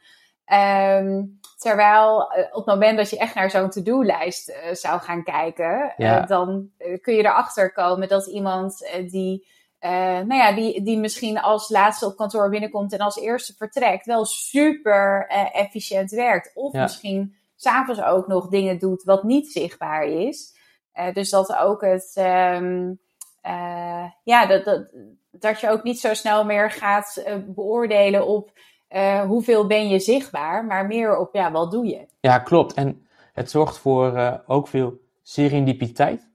[0.45, 1.23] Ehm,
[1.57, 5.93] terwijl uh, op het moment dat je echt naar zo'n to-do-lijst uh, zou gaan kijken,
[5.97, 6.21] ja.
[6.21, 6.69] uh, dan
[7.01, 9.47] kun je erachter komen dat iemand die,
[9.79, 14.25] nou ja, die, die misschien als laatste op kantoor binnenkomt en als eerste vertrekt, wel
[14.25, 16.51] super efficiënt werkt.
[16.55, 16.81] Of ja.
[16.81, 20.55] misschien s'avonds ook nog dingen doet wat niet zichtbaar is.
[21.13, 22.99] dus dat ook het, um,
[24.23, 24.87] ja, dat, dat,
[25.31, 28.51] dat je ook niet zo snel meer gaat beoordelen op
[28.95, 32.05] uh, hoeveel ben je zichtbaar, maar meer op ja, wat doe je.
[32.19, 32.73] Ja, klopt.
[32.73, 36.29] En het zorgt voor uh, ook veel serendipiteit.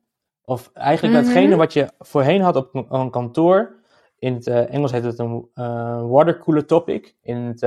[0.44, 1.28] Of eigenlijk mm -hmm.
[1.28, 3.80] datgene wat je voorheen had op een kantoor.
[4.18, 5.48] In het uh, Engels heet het een
[6.08, 7.14] watercooler topic.
[7.22, 7.62] In het,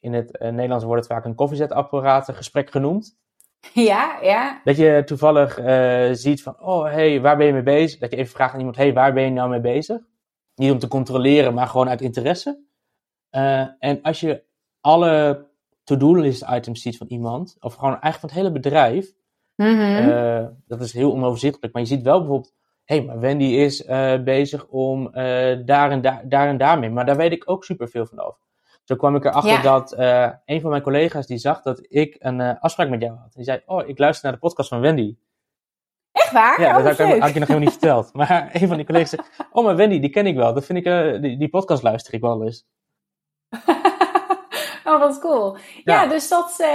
[0.00, 3.16] in het Nederlands wordt het vaak een koffiezetapparaat gesprek genoemd.
[3.72, 4.60] Ja, ja.
[4.64, 5.58] Dat je toevallig
[6.16, 8.00] ziet van, oh hey, waar ben je mee bezig?
[8.00, 9.98] Dat je even vraagt aan iemand, hey, waar ben je nou mee bezig?
[10.54, 12.58] Niet om te controleren, maar gewoon uit interesse.
[13.32, 14.42] Uh, en als je
[14.80, 15.46] alle
[15.84, 19.14] to-do-list items ziet van iemand, of gewoon eigenlijk van het hele bedrijf,
[19.56, 20.08] mm -hmm.
[20.08, 21.72] uh, dat is heel onoverzichtelijk.
[21.72, 25.10] Maar je ziet wel bijvoorbeeld, hé, hey, maar Wendy is uh, bezig om
[25.64, 26.90] daar, en daar, daar en daarmee.
[26.90, 28.40] Maar daar weet ik ook superveel van over.
[28.84, 29.62] Zo kwam ik erachter ja.
[29.62, 29.92] dat
[30.44, 33.32] een van mijn collega's die zag dat ik een afspraak met jou had.
[33.32, 35.16] Die zei, oh, ik luister naar de podcast van Wendy.
[36.12, 36.60] Echt waar?
[36.60, 38.12] Ja, oh, dat had ik, had ik je nog helemaal niet verteld.
[38.12, 40.54] Maar een van die collega's zei, oh, maar Wendy, die ken ik wel.
[40.54, 42.66] Dat vind ik, die, die podcast luister ik wel eens.
[44.88, 45.56] oh, wat cool.
[45.84, 46.66] Ja, ja dus dat, uh,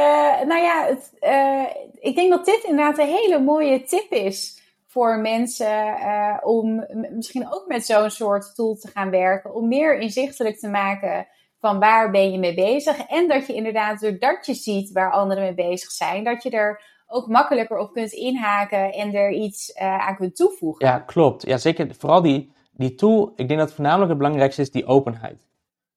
[0.48, 1.66] nou ja, het, uh,
[2.00, 7.54] ik denk dat dit inderdaad een hele mooie tip is voor mensen uh, om misschien
[7.54, 9.54] ook met zo'n soort tool te gaan werken.
[9.54, 11.28] Om meer inzichtelijk te maken
[11.60, 13.00] van waar ben je mee bezig.
[13.08, 16.82] En dat je inderdaad, doordat je ziet waar anderen mee bezig zijn, dat je er
[17.08, 20.86] ook makkelijker op kunt inhaken en er iets aan kunt toevoegen.
[20.86, 21.46] Ja, klopt.
[21.46, 21.96] Ja, zeker.
[21.98, 25.47] Vooral die, die tool, ik denk dat voornamelijk het belangrijkste is die openheid.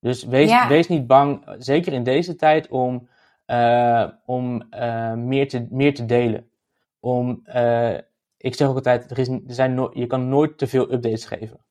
[0.01, 0.69] Dus wees, ja.
[0.69, 3.09] wees niet bang, zeker in deze tijd, om,
[3.47, 6.51] uh, om uh, meer, te, meer te delen.
[7.01, 7.95] Om, uh,
[8.37, 11.25] ik zeg ook altijd, er is, er zijn no je kan nooit te veel updates
[11.25, 11.65] geven.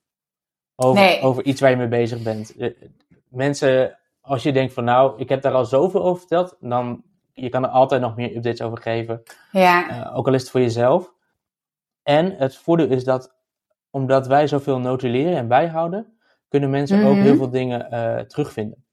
[0.76, 1.20] Over, nee.
[1.20, 2.54] over iets waar je mee bezig bent.
[3.28, 7.48] mensen, als je denkt van nou, ik heb daar al zoveel over verteld, dan je
[7.48, 9.22] kan er altijd nog meer updates over geven.
[9.52, 10.10] Ja.
[10.14, 11.12] ook al is het voor jezelf.
[12.02, 13.36] En het voordeel is dat,
[13.90, 16.19] omdat wij zoveel notuleren en bijhouden,
[16.50, 17.10] kunnen mensen mm -hmm.
[17.10, 17.36] ook heel mhm.
[17.36, 18.84] veel dingen uh, terugvinden.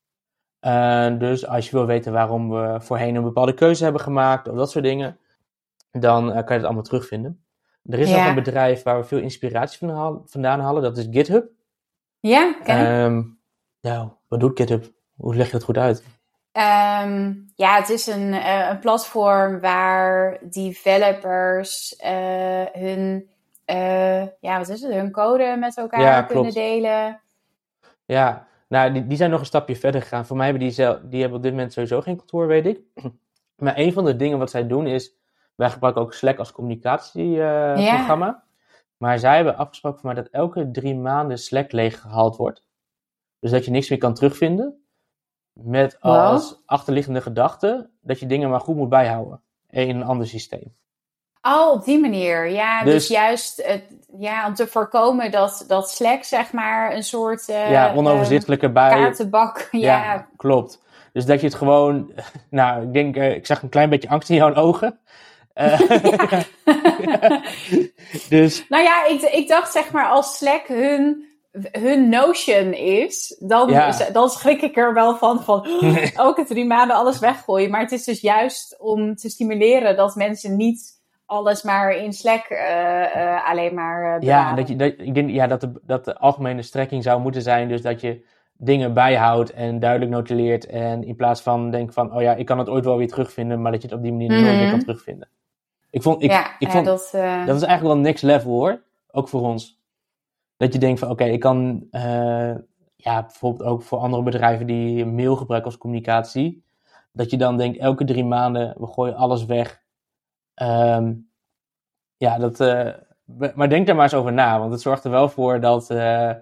[0.61, 4.55] Uh, dus als je wil weten waarom we voorheen een bepaalde keuze hebben gemaakt of
[4.55, 5.17] dat soort dingen,
[5.91, 7.41] dan uh, kan je het allemaal terugvinden.
[7.83, 8.21] Er is ja.
[8.21, 11.49] ook een bedrijf waar we veel inspiratie van haal, vandaan halen, dat is GitHub.
[12.19, 12.55] Ja,
[13.05, 13.39] um,
[13.81, 14.91] nou, wat doet GitHub?
[15.15, 16.03] Hoe leg je dat goed uit?
[16.51, 18.33] Um, ja, het is een,
[18.69, 21.95] een platform waar developers
[22.71, 23.29] hun,
[24.39, 27.21] ja, wat is het, hun code met elkaar ja, kunnen delen.
[28.07, 30.25] Ja, nou, die, die zijn nog een stapje verder gegaan.
[30.25, 32.81] Voor mij hebben die, zelf, die hebben op dit moment sowieso geen kantoor, weet ik.
[33.55, 35.15] Maar een van de dingen wat zij doen is,
[35.55, 38.27] wij gebruiken ook Slack als communicatieprogramma.
[38.27, 38.43] Uh, ja.
[38.97, 42.67] Maar zij hebben afgesproken voor mij dat elke drie maanden Slack leeggehaald wordt.
[43.39, 44.85] Dus dat je niks meer kan terugvinden.
[45.53, 46.59] Met als wow.
[46.65, 49.41] achterliggende gedachte dat je dingen maar goed moet bijhouden.
[49.69, 50.73] In een ander systeem.
[51.47, 52.49] Oh, op die manier.
[52.49, 53.65] Ja, dus, dus juist uh,
[54.19, 57.49] ja, om te voorkomen dat, dat Slack, zeg maar, een soort...
[57.49, 58.89] Uh, ja, onoverzichtelijke bij...
[58.89, 60.03] Kaartenbak, ja.
[60.03, 60.27] ja.
[60.37, 60.81] klopt.
[61.13, 62.11] Dus dat je het gewoon...
[62.49, 64.99] Nou, ik denk, uh, ik zag een klein beetje angst in jouw ogen.
[65.53, 65.77] Ja.
[68.29, 68.65] dus...
[68.69, 71.25] Nou ja, ik, ik dacht zeg maar, als Slack hun
[71.71, 74.09] hun notion is, dan, ja.
[74.13, 75.65] dan schrik ik er wel van, van
[76.15, 77.69] elke drie maanden alles weggooien.
[77.69, 80.96] Maar het is dus juist om te stimuleren dat mensen niet
[81.27, 82.57] alles maar in Slack uh,
[83.15, 86.17] uh, alleen maar uh, Ja, dat je, dat, ik denk ja, dat, de, dat de
[86.17, 91.15] algemene strekking zou moeten zijn dus dat je dingen bijhoudt en duidelijk notuleert en in
[91.15, 93.81] plaats van denk van, oh ja, ik kan het ooit wel weer terugvinden, maar dat
[93.81, 94.45] je het op die manier mm -hmm.
[94.45, 95.29] nooit meer kan terugvinden.
[95.89, 97.11] Ik vond, ik, ja, ik vond ja, dat,
[97.47, 99.79] dat is eigenlijk wel next level hoor, ook voor ons.
[100.57, 101.87] Dat je denkt van, oké, okay, ik kan,
[102.95, 106.63] ja, bijvoorbeeld ook voor andere bedrijven die mail gebruiken als communicatie,
[107.11, 109.85] dat je dan denkt, elke drie maanden, we gooien alles weg
[110.61, 111.31] Um,
[112.17, 112.93] ja, dat, uh,
[113.55, 116.33] maar denk daar maar eens over na, want het zorgt er wel voor dat, uh,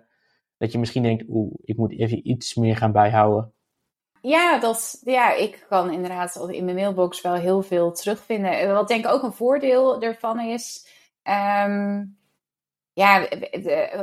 [0.57, 3.53] dat je misschien denkt, oeh, ik moet even iets meer gaan bijhouden.
[4.21, 8.73] Ja, dat, ja, ik kan inderdaad in mijn mailbox wel heel veel terugvinden.
[8.73, 10.87] Wat denk ik ook een voordeel ervan is.
[11.67, 12.17] Um,
[12.93, 13.27] ja,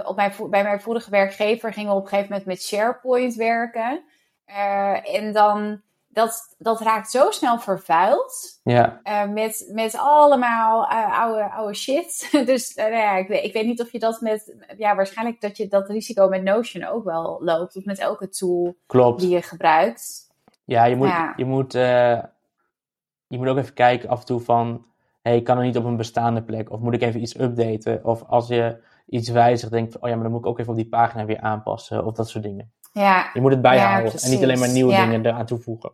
[0.05, 4.05] op mijn, bij mijn vorige werkgever gingen we op een gegeven moment met SharePoint werken.
[5.05, 8.61] En dan dat, dat raakt zo snel vervuild.
[8.63, 9.01] Ja.
[9.05, 12.29] Uh, met, met allemaal uh, oude, oude shit.
[12.47, 14.55] dus uh, ja, ik, weet, ik weet niet of je dat met.
[14.77, 17.77] Ja, waarschijnlijk dat je dat risico met Notion ook wel loopt.
[17.77, 19.21] Of met elke tool Klopt.
[19.21, 20.31] die je gebruikt.
[20.65, 21.33] Ja, je moet, Ja.
[21.37, 22.23] Je, moet, eh,
[23.27, 24.85] je moet ook even kijken af en toe van...
[25.23, 26.71] hey, kan er niet op een bestaande plek?
[26.71, 28.05] Of moet ik even iets updaten?
[28.05, 30.01] Of als je iets wijzigt, denk je...
[30.01, 32.05] oh ja, maar dan moet ik ook even op die pagina weer aanpassen.
[32.05, 32.73] Of dat soort dingen.
[32.93, 34.13] Ja, Je moet het bijhouden.
[34.21, 35.93] en niet alleen maar nieuwe dingen eraan toevoegen.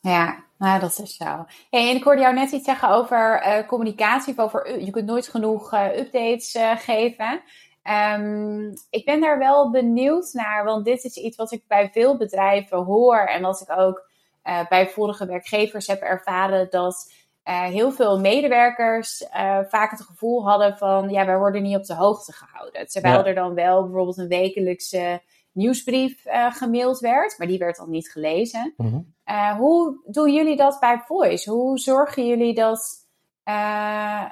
[0.00, 0.46] Ja.
[0.58, 1.46] Nou, dat is zo.
[1.70, 4.32] Hey, en ik hoorde jou net iets zeggen over eh, communicatie.
[4.32, 7.40] Of over, je kunt nooit genoeg eh, updates eh, geven.
[7.82, 12.16] Ehm, ik ben daar wel benieuwd naar, want dit is iets wat ik bij veel
[12.16, 14.08] bedrijven hoor en wat ik ook
[14.42, 20.48] eh, bij vorige werkgevers heb ervaren dat eh, heel veel medewerkers eh, vaak het gevoel
[20.48, 22.86] hadden van ja, wij worden niet op de hoogte gehouden.
[22.86, 23.24] Terwijl Ja.
[23.24, 28.10] er dan wel bijvoorbeeld een wekelijkse nieuwsbrief eh, gemaild werd, maar die werd dan niet
[28.10, 28.74] gelezen.
[28.76, 29.00] Mhm.
[29.28, 31.50] Eh, hoe doen jullie dat bij Voice?
[31.50, 33.06] Hoe zorgen jullie dat,
[33.42, 34.24] eh,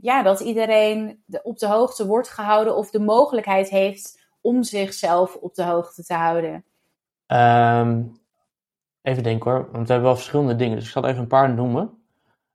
[0.00, 5.34] ja, dat iedereen de- op de hoogte wordt gehouden of de mogelijkheid heeft om zichzelf
[5.36, 6.64] op de hoogte te houden?
[7.26, 8.02] Ehm,
[9.02, 10.76] even denken hoor, want we hebben wel verschillende dingen.
[10.76, 12.04] Dus ik zal even een paar noemen.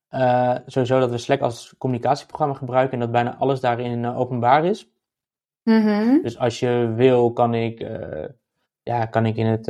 [0.07, 4.89] Eh, sowieso dat we Slack als communicatieprogramma gebruiken en dat bijna alles daarin openbaar is.
[6.21, 7.87] Dus als je wil, kan ik,
[8.83, 9.67] ja, kan ik in het,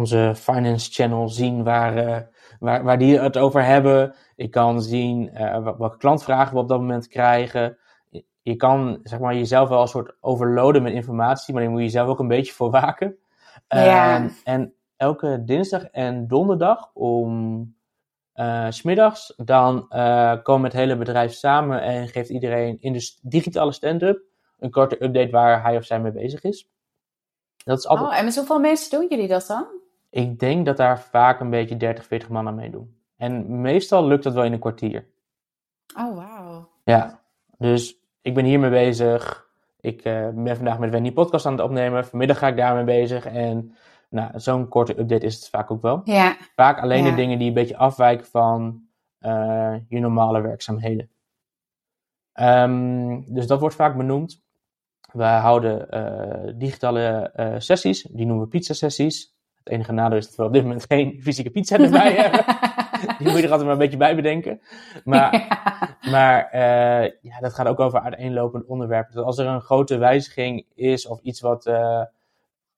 [0.00, 2.20] onze finance channel zien waar, eh,
[2.60, 4.14] waar, waar die het over hebben.
[4.36, 7.78] Ik kan zien wel- welke klantvragen we op dat moment krijgen.
[8.42, 11.86] Je- kan zeg maar, jezelf wel een soort overloaden met informatie, maar daar moet je
[11.86, 13.16] jezelf ook een beetje voor waken.
[13.68, 14.16] Ja.
[14.16, 17.74] Ehm, en elke dinsdag en donderdag om
[18.68, 19.88] 's smiddags, dan
[20.42, 24.22] komt het hele bedrijf samen en geeft iedereen in de digitale stand-up
[24.58, 26.68] een korte update waar hij of zij mee bezig is.
[27.64, 29.66] Dat is altijd, Oh, en met hoeveel mensen doen jullie dat dan?
[30.16, 32.96] Ik denk dat daar vaak een beetje 30, 40 man aan meedoen.
[33.16, 35.06] En meestal lukt dat wel in een kwartier.
[35.98, 36.68] Oh, wauw.
[36.84, 37.20] Ja,
[37.58, 39.48] dus ik ben hiermee bezig.
[39.80, 42.06] Ik eh, ben vandaag met Wendy podcast aan het opnemen.
[42.06, 43.26] Vanmiddag ga ik daarmee bezig.
[43.26, 43.74] En
[44.10, 46.00] nou, zo'n korte update is het vaak ook wel.
[46.04, 47.10] Ja, Vaak alleen Ja.
[47.10, 48.84] de dingen die een beetje afwijken van
[49.18, 51.10] eh, je normale werkzaamheden.
[52.32, 54.44] Ehm, dus dat wordt vaak benoemd.
[55.12, 59.35] We houden eh, digitale sessies, die noemen we pizza-sessies.
[59.66, 62.44] Het enige nadeel is dat we op dit moment geen fysieke pizza erbij hebben.
[63.18, 64.60] Die moet je er altijd maar een beetje bij bedenken.
[65.04, 65.30] Maar,
[66.10, 69.14] maar eh, ja, dat gaat ook over uiteenlopende onderwerpen.
[69.14, 72.02] Dus als er een grote wijziging is of iets wat eh,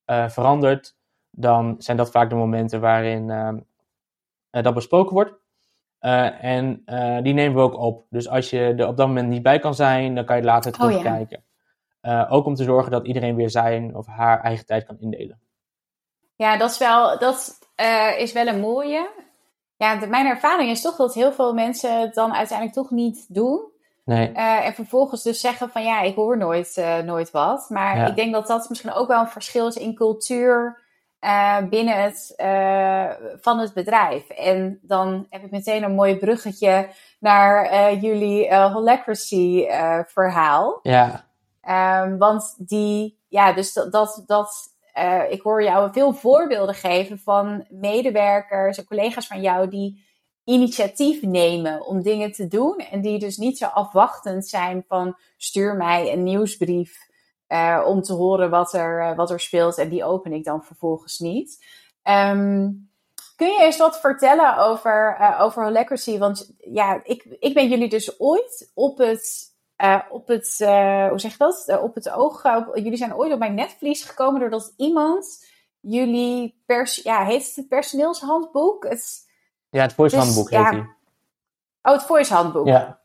[0.05, 0.97] eh, verandert,
[1.31, 3.49] dan zijn dat vaak de momenten waarin eh,
[4.51, 5.35] eh, dat besproken wordt.
[5.99, 8.07] Eh, en eh, die nemen we ook op.
[8.11, 10.73] Dus als je er op dat moment niet bij kan zijn, dan kan je later
[10.73, 10.87] Oh, ja.
[10.87, 11.43] terugkijken.
[12.01, 15.41] Eh, ook om te zorgen dat iedereen weer zijn of haar eigen tijd kan indelen.
[16.39, 19.09] Ja, dat is wel, dat, eh, is wel een mooie.
[19.77, 23.27] Ja, de- mijn ervaring is toch dat heel veel mensen het dan uiteindelijk toch niet
[23.29, 23.61] doen.
[24.05, 27.67] Nee, Eh, en vervolgens dus zeggen van ja, ik hoor nooit, eh, nooit wat.
[27.69, 28.07] Maar Ja.
[28.07, 30.81] ik denk dat dat misschien ook wel een verschil is in cultuur
[31.69, 32.33] binnen het,
[33.41, 34.29] van het bedrijf.
[34.29, 36.89] En dan heb ik meteen een mooi bruggetje
[37.21, 39.67] naar jullie Holacracy
[40.07, 40.79] verhaal.
[40.83, 41.27] ja,
[41.63, 47.19] Ehm, want die, ja, dus dat, dat, dat eh, ik hoor jou veel voorbeelden geven
[47.19, 50.07] van medewerkers en collega's van jou die
[50.45, 52.77] initiatief nemen om dingen te doen.
[52.77, 57.07] En die dus niet zo afwachtend zijn van stuur mij een nieuwsbrief
[57.47, 59.79] eh, om te horen wat er, eh, wat er speelt.
[59.79, 61.65] En die open ik dan vervolgens niet.
[62.03, 62.71] Ehm,
[63.37, 66.19] kun je eens wat vertellen over, eh over Holacracy?
[66.19, 71.19] Want ja, ik, ik ben jullie dus ooit op het eh, op het, eh, hoe
[71.21, 71.65] zeg je dat?
[71.67, 72.45] Eh, op het oog.
[72.45, 75.47] op- jullie zijn ooit op mijn netvlies gekomen doordat iemand
[75.81, 78.85] jullie pers, ja, heet het personeelshandboek?
[78.89, 79.29] Het,
[79.71, 80.81] ja het voice Dus, handboek ja, heet die.
[81.83, 82.67] oh, het voice handboek.
[82.67, 83.01] Ja,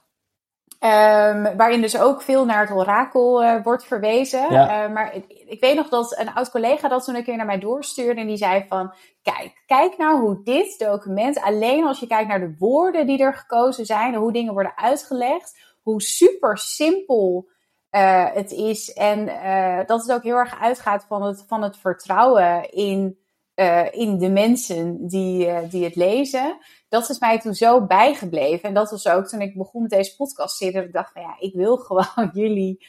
[0.79, 4.51] Ehm, waarin dus ook veel naar het orakel wordt verwezen.
[4.51, 4.87] Ja.
[4.87, 7.59] Maar ik, ik weet nog dat een oud collega dat toen een keer naar mij
[7.59, 8.21] doorstuurde.
[8.21, 12.39] En die zei van, kijk, kijk nou hoe dit document, alleen als je kijkt naar
[12.39, 14.13] de woorden die er gekozen zijn.
[14.13, 15.72] En hoe dingen worden uitgelegd.
[15.83, 17.51] Hoe super simpel
[17.93, 18.93] eh, het is.
[18.93, 23.17] En eh, dat het ook heel erg uitgaat van het, van het vertrouwen in,
[23.53, 26.57] eh, in de mensen die, die het lezen
[26.89, 28.69] dat is mij toen zo bijgebleven.
[28.69, 30.73] En dat was ook toen ik begon met deze podcast-serie.
[30.73, 32.85] Dat ik dacht van ja, ik wil gewoon jullie,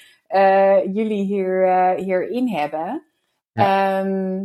[0.93, 3.03] jullie hier, hierin hebben.
[3.53, 4.45] Ehm,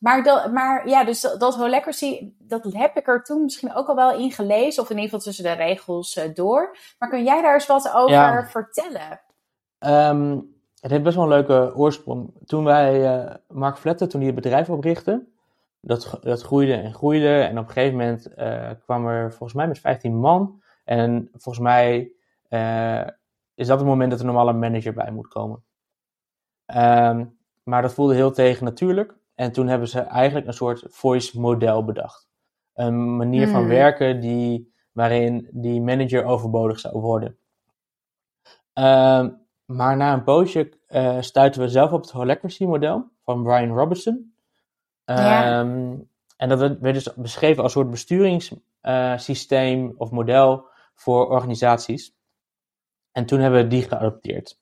[0.00, 3.88] maar, dat, maar ja, dus dat, dat Holacracy, dat heb ik er toen misschien ook
[3.88, 4.82] al wel in gelezen.
[4.82, 6.76] Of in ieder geval tussen de regels eh, door.
[6.98, 8.46] Maar kun jij daar eens wat over Ja.
[8.46, 9.20] vertellen?
[9.78, 10.40] Ehm,
[10.80, 12.32] het heeft best wel een leuke oorsprong.
[12.44, 15.26] Toen wij, eh, Mark Vletten, toen hij het bedrijf oprichtte,
[15.80, 17.40] dat, dat groeide en groeide.
[17.40, 20.62] En op een gegeven moment uh, kwam er volgens mij met 15 man.
[20.84, 22.12] En volgens mij
[23.54, 25.64] is dat het moment dat er normaal een manager bij moet komen.
[26.74, 29.14] Um, maar dat voelde heel tegen natuurlijk.
[29.40, 32.28] En toen hebben ze eigenlijk een soort voice model bedacht.
[32.74, 33.68] Een manier van Hmm.
[33.68, 37.38] werken die, waarin die manager overbodig zou worden.
[38.72, 39.30] Ehm,
[39.64, 44.34] maar na een poosje uh, stuiten we zelf op het Holacracy model van Brian Robertson.
[45.04, 45.60] Ja.
[45.60, 45.98] Ehm,
[46.36, 52.14] En dat werd werd dus beschreven als een soort besturingssysteem of model voor organisaties.
[53.12, 54.58] En toen hebben we die geadopteerd.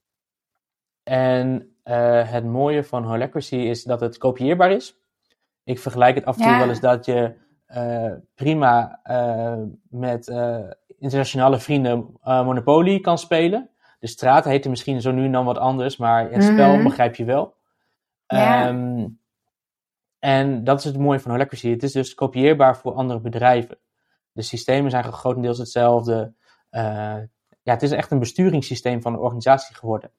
[1.02, 4.96] En eh, het mooie van Holacracy is dat het kopieerbaar is.
[5.64, 6.58] Ik vergelijk het af en toe Ja.
[6.58, 7.34] wel eens dat je
[7.66, 10.26] eh, prima eh, met
[10.98, 13.70] internationale vrienden Monopoly kan spelen.
[13.98, 16.82] De straat heette misschien zo nu en dan wat anders, maar het spel Mhm.
[16.84, 17.54] begrijp je wel.
[18.26, 18.66] Ja.
[18.68, 19.06] Ehm,
[20.18, 21.70] en dat is het mooie van Holacracy.
[21.70, 23.78] Het is dus kopieerbaar voor andere bedrijven.
[24.32, 26.34] De systemen zijn grotendeels hetzelfde.
[26.70, 30.10] Ja, het is echt een besturingssysteem van de organisatie geworden.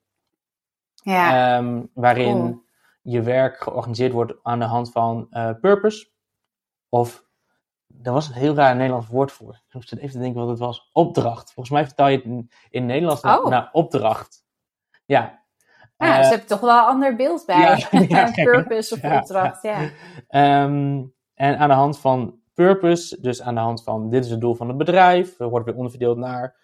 [1.02, 1.56] Ja.
[1.58, 2.62] Ehm, waarin Cool.
[3.02, 6.08] je werk georganiseerd wordt aan de hand van eh, purpose.
[6.88, 7.24] Of,
[7.86, 9.52] daar was een heel raar Nederlands woord voor.
[9.68, 10.90] Ik moest even te denken wat het was.
[10.92, 11.52] Opdracht.
[11.52, 13.46] Volgens mij vertaal je het in, in Nederlands naar, Oh.
[13.50, 14.44] naar opdracht.
[15.04, 15.38] Ja.
[15.96, 17.86] Ja, Eh, dus heb je toch wel een ander beeld bij.
[18.08, 18.30] ja?
[18.44, 19.78] Purpose of opdracht, ja.
[20.28, 21.02] Ehm,
[21.34, 24.54] en aan de hand van purpose, dus aan de hand van dit is het doel
[24.54, 26.56] van het bedrijf, we worden weer onderverdeeld naar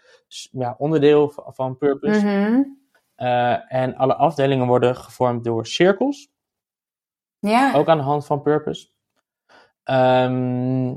[0.51, 2.27] ja, onderdeel van purpose.
[2.27, 2.63] Mhm.
[3.17, 6.33] Eh, en alle afdelingen worden gevormd door cirkels,
[7.39, 7.75] Ja.
[7.75, 8.89] ook aan de hand van purpose.
[9.83, 10.97] Ehm,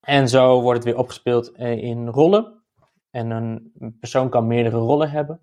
[0.00, 2.62] en zo wordt het weer opgespeeld eh, in rollen.
[3.10, 5.40] En een persoon kan meerdere rollen hebben.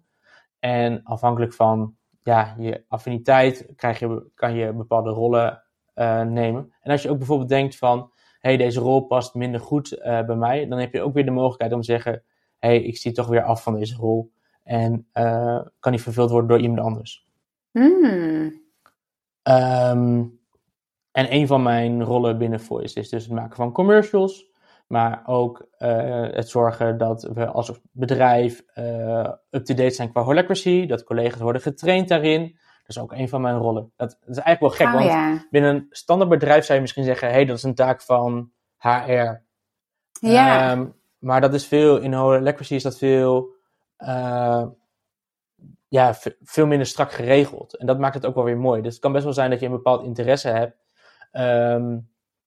[0.59, 5.63] En afhankelijk van ja, je affiniteit krijg je, kan je bepaalde rollen
[5.93, 6.73] eh, nemen.
[6.81, 10.67] En als je ook bijvoorbeeld denkt van, hey, deze rol past minder goed bij mij,
[10.67, 12.23] dan heb je ook weer de mogelijkheid om te zeggen,
[12.59, 14.31] hey, ik zie toch weer af van deze rol.
[14.63, 17.27] En eh, kan die vervuld worden door iemand anders.
[17.71, 18.61] Hmm.
[19.41, 20.23] Ehm,
[21.11, 24.49] en een van mijn rollen binnen Voice is dus het maken van commercials.
[24.87, 30.85] Maar ook eh, het zorgen dat we als bedrijf eh, up-to-date zijn qua holacracy.
[30.85, 32.41] Dat collega's worden getraind daarin.
[32.41, 33.91] Dat is ook een van mijn rollen.
[33.95, 35.47] Dat, dat is eigenlijk wel gek, Oh want ja.
[35.49, 37.27] binnen een standaard bedrijf zou je misschien zeggen...
[37.27, 39.43] hé, hey, dat is een taak van HR.
[40.19, 40.71] Ja.
[40.71, 40.85] Ehm,
[41.17, 43.55] maar dat is veel, in holacracy is dat veel,
[44.01, 44.63] eh,
[45.87, 47.77] ja, ve- veel minder strak geregeld.
[47.77, 48.81] En dat maakt het ook wel weer mooi.
[48.81, 50.75] Dus het kan best wel zijn dat je een bepaald interesse hebt.
[51.31, 51.97] Ehm,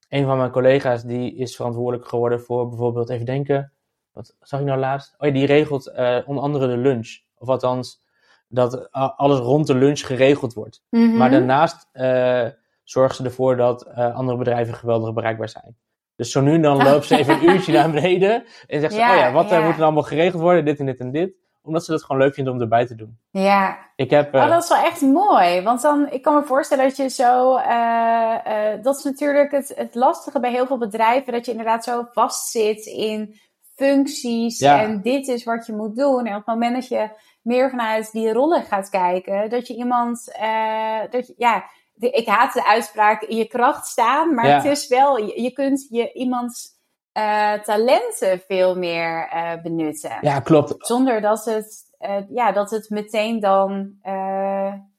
[0.09, 3.72] een van mijn collega's die is verantwoordelijk geworden voor bijvoorbeeld, even denken,
[4.12, 5.14] wat zag ik nou laatst?
[5.18, 7.18] Oh ja, die regelt eh, onder andere de lunch.
[7.38, 8.02] Of althans,
[8.48, 10.82] dat a- alles rond de lunch geregeld wordt.
[10.90, 11.16] Mhm.
[11.16, 12.46] Maar daarnaast eh
[12.84, 15.76] zorgen ze ervoor dat eh, andere bedrijven geweldig bereikbaar zijn.
[16.16, 18.98] Dus zo nu en dan loopt ze even een uurtje naar beneden en zegt ze,
[18.98, 19.64] Ja, oh ja, wat eh, ja.
[19.66, 21.32] moet er allemaal geregeld worden, dit en dit en dit.
[21.66, 23.18] Omdat ze het gewoon leuk vinden om erbij te doen.
[23.30, 23.78] Ja.
[23.96, 25.62] Ik heb, eh, Oh, dat is wel echt mooi.
[25.62, 27.56] Want dan, ik kan me voorstellen dat je zo.
[27.56, 31.32] eh, eh, dat is natuurlijk het, het lastige bij heel veel bedrijven.
[31.32, 33.40] Dat je inderdaad zo vastzit in
[33.74, 34.58] functies.
[34.58, 34.82] Ja.
[34.82, 36.26] En dit is wat je moet doen.
[36.26, 37.08] En op het moment dat je
[37.42, 39.50] meer vanuit die rollen gaat kijken.
[39.50, 40.32] Dat je iemand.
[40.32, 44.34] eh, dat je, ja, de- ik haat de uitspraak in je kracht staan.
[44.34, 44.54] Maar Ja.
[44.56, 45.16] het is wel.
[45.18, 46.72] Je, je kunt je iemands
[47.14, 50.18] eh, talenten veel meer eh, benutten.
[50.20, 50.74] ja, klopt.
[50.86, 53.92] Zonder dat het, eh, ja, dat het meteen dan.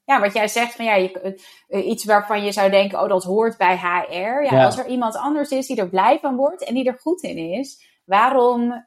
[0.06, 1.36] ja, wat jij zegt, van ja, je,
[1.68, 4.14] iets waarvan je zou denken, oh, dat hoort bij HR.
[4.16, 4.66] Ja, Ja.
[4.66, 7.38] als er iemand anders is die er blij van wordt en die er goed in
[7.38, 8.84] is, waarom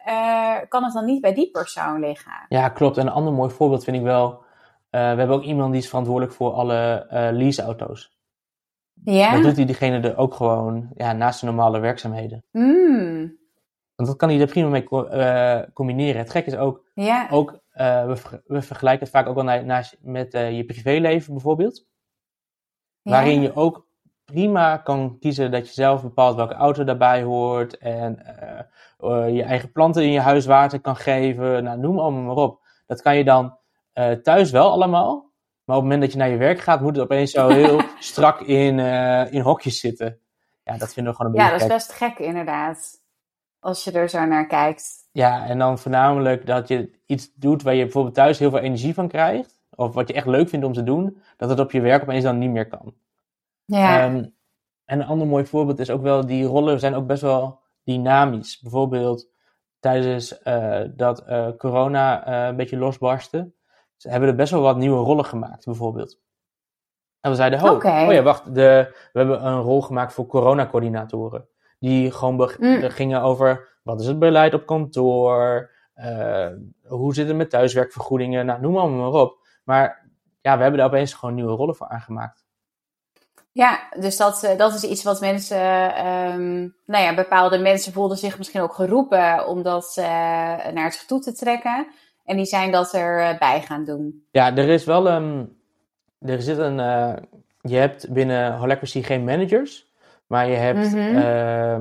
[0.68, 2.32] kan het dan niet bij die persoon liggen?
[2.48, 2.96] Ja, klopt.
[2.96, 4.42] En een ander mooi voorbeeld vind ik wel,
[4.90, 8.17] we hebben ook iemand die is verantwoordelijk voor alle leaseauto's.
[9.04, 9.32] Ja?
[9.34, 12.44] Dat doet hij diegene er ook gewoon ja, naast de normale werkzaamheden.
[12.50, 13.36] Mm,
[13.94, 16.20] Want dat kan hij er prima mee co- eh, combineren.
[16.20, 17.26] Het gek is ook, ja.
[17.30, 21.32] ook eh, we, ver- we vergelijken het vaak ook wel naar- met eh, je privéleven
[21.32, 21.86] bijvoorbeeld.
[23.02, 23.86] Waarin je ook
[24.24, 27.78] prima kan kiezen dat je zelf bepaalt welke auto daarbij hoort.
[27.78, 28.18] En
[29.34, 31.64] je eigen planten in je huis water kan geven.
[31.64, 32.60] Nou, noem allemaal maar op.
[32.86, 33.58] Dat kan je dan
[34.22, 35.27] thuis wel allemaal.
[35.68, 37.80] Maar op het moment dat je naar je werk gaat, moet het opeens zo heel
[37.98, 40.18] strak in, eh, in hokjes zitten.
[40.62, 43.02] Ja, dat vinden we gewoon een Ja, beetje dat is best gek inderdaad.
[43.58, 45.08] Als je er zo naar kijkt.
[45.12, 48.94] Ja, en dan voornamelijk dat je iets doet waar je bijvoorbeeld thuis heel veel energie
[48.94, 49.62] van krijgt.
[49.70, 51.22] Of wat je echt leuk vindt om te doen.
[51.36, 52.94] Dat het op je werk opeens dan niet meer kan.
[53.64, 54.00] Ja.
[54.00, 54.24] Ehm,
[54.84, 58.60] en een ander mooi voorbeeld is ook wel, die rollen zijn ook best wel dynamisch.
[58.60, 59.30] Bijvoorbeeld
[59.80, 63.52] tijdens eh, dat eh, corona een beetje losbarstte,
[63.98, 66.18] ze hebben er best wel wat nieuwe rollen gemaakt, bijvoorbeeld.
[67.20, 71.48] En we zeiden, oh, oh ja, wacht, de, we hebben een rol gemaakt voor coronacoördinatoren.
[71.78, 72.90] Die gewoon Mm.
[72.90, 75.70] gingen over, wat is het beleid op kantoor?
[75.94, 76.48] eh,
[76.86, 78.46] hoe zit het met thuiswerkvergoedingen?
[78.46, 79.46] Nou, noem allemaal maar op.
[79.64, 82.46] Maar ja, we hebben daar opeens gewoon nieuwe rollen voor aangemaakt.
[83.52, 88.16] Ja, dus dat, eh, dat is iets wat mensen, ehm, nou ja, bepaalde mensen voelden
[88.16, 90.04] zich misschien ook geroepen om dat eh,
[90.72, 91.86] naar zich toe te trekken.
[92.28, 94.26] En die zijn dat erbij gaan doen.
[94.30, 95.56] Ja, er is wel een.
[96.18, 96.80] Er zit een.
[96.80, 97.12] eh,
[97.60, 99.86] je hebt binnen Holacracy geen managers,
[100.26, 101.16] maar je hebt Mhm.
[101.16, 101.78] eh,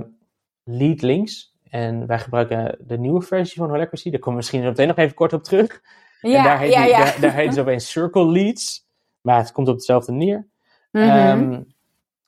[0.64, 1.56] lead links.
[1.70, 4.10] En wij gebruiken de nieuwe versie van Holacracy.
[4.10, 5.82] Daar komen we misschien zo meteen nog even kort op terug.
[6.22, 6.88] Ja, en daar heet, ja.
[6.88, 8.86] Daar, daar heet het opeens Circle Leads.
[9.22, 10.48] Maar het komt op hetzelfde neer.
[10.92, 11.04] Mhm.
[11.10, 11.62] Ehm,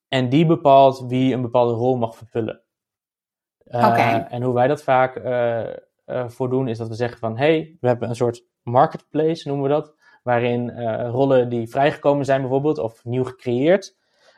[0.08, 2.62] en die bepaalt wie een bepaalde rol mag vervullen.
[3.66, 4.28] Eh, Oké.
[4.30, 5.78] En hoe wij dat vaak eh eh,
[6.28, 7.38] voor doen, is dat we zeggen van...
[7.38, 9.96] hey, we hebben een soort marketplace, noemen we dat.
[10.24, 13.98] Waarin eh, rollen die vrijgekomen zijn bijvoorbeeld, of nieuw gecreëerd...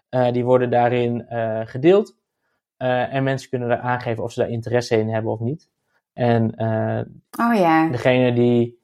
[0.09, 2.19] eh, die worden daarin eh, gedeeld.
[2.77, 5.69] Eh, en mensen kunnen er aangeven of ze daar interesse in hebben of niet.
[6.13, 7.01] En eh,
[7.39, 8.79] Oh degene die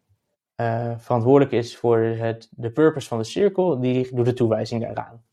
[0.55, 5.23] eh, verantwoordelijk is voor het, de purpose van de cirkel, die doet de toewijzing daaraan.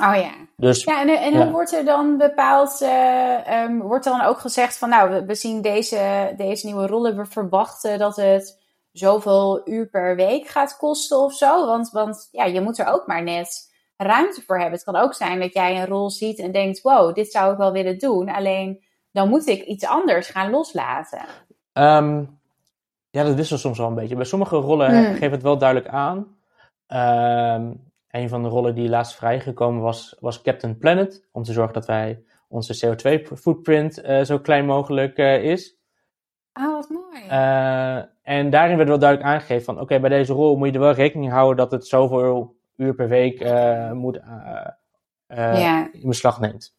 [0.00, 0.30] Oh ja.
[0.56, 1.42] Dus Ja, en, en Ja.
[1.42, 5.24] hoe wordt er dan bepaald, eh, ehm, wordt er dan ook gezegd van, nou, we,
[5.24, 8.60] we zien deze, deze nieuwe rollen, we verwachten dat het
[8.92, 11.66] zoveel uur per week gaat kosten of zo?
[11.66, 14.74] Want, want ja, je moet er ook maar net ruimte voor hebben.
[14.74, 17.58] Het kan ook zijn dat jij een rol ziet en denkt, wow, dit zou ik
[17.58, 21.20] wel willen doen, alleen dan moet ik iets anders gaan loslaten.
[21.72, 22.24] Ehm,
[23.10, 24.16] ja, dat wisselt soms wel een beetje.
[24.16, 25.14] Bij sommige rollen Hmm.
[25.16, 26.36] geeft het wel duidelijk aan.
[26.86, 27.70] Ehm,
[28.10, 31.28] een van de rollen die laatst vrijgekomen was, was Captain Planet.
[31.32, 35.76] Om te zorgen dat wij onze CO2-footprint eh, zo klein mogelijk eh, is.
[36.52, 37.22] Oh, wat mooi.
[37.28, 39.80] Eh, en daarin werd wel duidelijk aangegeven van...
[39.80, 43.08] Oké, bij deze rol moet je er wel rekening houden dat het zoveel uur per
[43.08, 43.44] week
[43.94, 44.20] moet,
[45.26, 46.76] ja, in beslag neemt.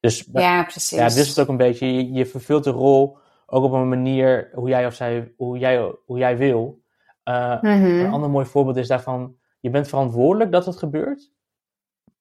[0.00, 0.98] Dus ja, precies.
[0.98, 1.94] ja, dit is het ook een beetje.
[1.94, 5.94] Je, je vervult de rol ook op een manier hoe jij, of zij, hoe jij,
[6.06, 6.82] hoe jij wil.
[7.24, 7.84] Mhm.
[7.84, 11.30] Een ander mooi voorbeeld is daarvan, je bent verantwoordelijk dat het gebeurt.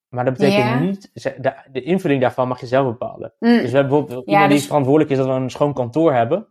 [0.10, 0.80] Maar dat betekent Ja.
[0.80, 3.34] niet, de, de invulling daarvan mag je zelf bepalen.
[3.40, 3.50] Mm.
[3.50, 6.48] Dus we hebben bijvoorbeeld iemand dus- die verantwoordelijk is dat we een schoon kantoor hebben.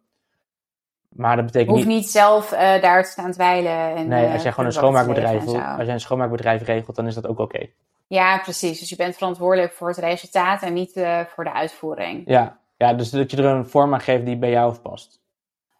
[1.08, 3.94] Maar dat betekent Hoeft niet, niet zelf eh, daar te staan dweilen.
[3.96, 7.14] En, nee, eh, als jij gewoon een schoonmaakbedrijf, als jij een schoonmaakbedrijf regelt, dan is
[7.14, 7.66] dat ook oké.
[8.06, 8.78] Ja, precies.
[8.78, 12.22] Dus je bent verantwoordelijk voor het resultaat en niet eh, voor de uitvoering.
[12.26, 12.58] Ja.
[12.76, 15.20] ja, dus dat je er een vorm aan geeft die bij jou past.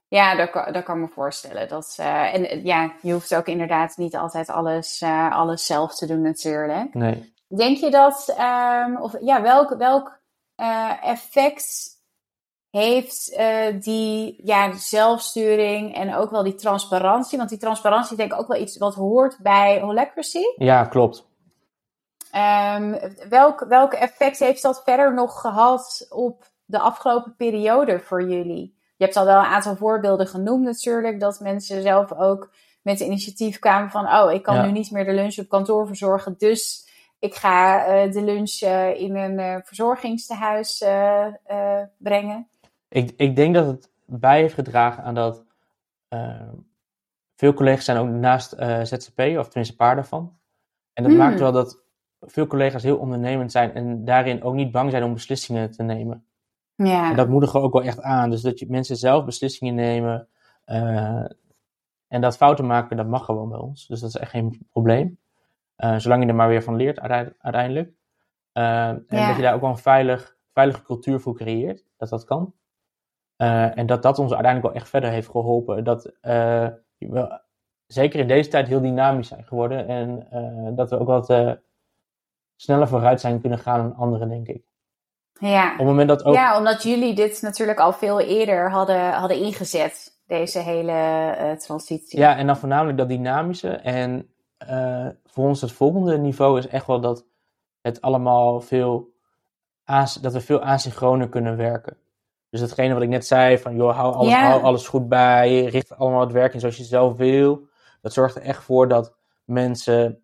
[0.08, 1.68] Ja, dat kan, dat kan ik me voorstellen.
[1.68, 5.94] Dat, eh, en eh, ja, je hoeft ook inderdaad niet altijd alles, eh, alles zelf
[5.94, 6.94] te doen natuurlijk.
[6.94, 7.32] Nee.
[7.48, 10.16] Denk je dat, ehm, of ja, welk, welk
[11.02, 11.96] effect
[12.70, 13.38] heeft
[13.84, 17.38] die ja, zelfsturing en ook wel die transparantie?
[17.38, 20.42] Want die transparantie is denk ik ook wel iets wat hoort bij Holacracy.
[20.56, 21.26] Ja, klopt.
[22.30, 28.77] Ehm, welk, welk effect heeft dat verder nog gehad op de afgelopen periode voor jullie?
[28.98, 32.50] Je hebt al wel een aantal voorbeelden genoemd natuurlijk, dat mensen zelf ook
[32.82, 34.64] met initiatief kwamen van, oh, ik kan Ja.
[34.66, 36.88] nu niet meer de lunch op kantoor verzorgen, dus
[37.18, 42.48] ik ga eh, de lunch eh, in een eh, verzorgingstehuis eh, eh, brengen.
[42.88, 45.44] Ik, ik denk dat het bij heeft gedragen aan dat
[46.08, 46.48] eh,
[47.36, 48.50] veel collega's zijn ook naast
[48.82, 50.38] ZZP, of tenminste paar daarvan.
[50.92, 51.20] En dat Hmm.
[51.20, 51.78] maakt wel dat
[52.20, 56.26] veel collega's heel ondernemend zijn en daarin ook niet bang zijn om beslissingen te nemen.
[56.86, 58.30] Ja, En dat moedigen we ook wel echt aan.
[58.30, 60.28] Dus dat je mensen zelf beslissingen nemen.
[60.64, 61.24] eh,
[62.08, 63.86] en dat fouten maken, dat mag gewoon bij ons.
[63.86, 65.18] Dus dat is echt geen probleem.
[65.76, 67.92] Eh, zolang je er maar weer van leert uite- uiteindelijk.
[68.52, 69.26] Eh, en Ja.
[69.26, 71.84] dat je daar ook wel een veilig, veilige cultuur voor creëert.
[71.96, 72.54] Dat dat kan.
[73.36, 75.84] En dat dat ons uiteindelijk wel echt verder heeft geholpen.
[75.84, 76.12] Dat
[76.98, 77.40] we
[77.86, 79.86] zeker in deze tijd heel dynamisch zijn geworden.
[79.88, 81.58] En dat we ook wat
[82.56, 84.66] sneller vooruit zijn kunnen gaan dan anderen, denk ik.
[85.38, 85.72] Ja.
[85.72, 86.34] Op het moment dat ook...
[86.34, 92.18] ja, omdat jullie dit natuurlijk al veel eerder hadden, hadden ingezet, deze hele eh, transitie.
[92.18, 93.68] Ja, en dan voornamelijk dat dynamische.
[93.70, 94.28] En
[94.58, 97.24] eh, voor ons het volgende niveau is echt wel dat
[97.80, 99.16] het allemaal veel
[100.20, 101.96] dat we veel asynchroner kunnen werken.
[102.50, 105.96] Dus hetgene wat ik net zei, van joh, hou alles, hou alles goed bij, richt
[105.96, 107.68] allemaal het werk in zoals je zelf wil.
[108.00, 109.14] Dat zorgt er echt voor dat
[109.44, 110.22] mensen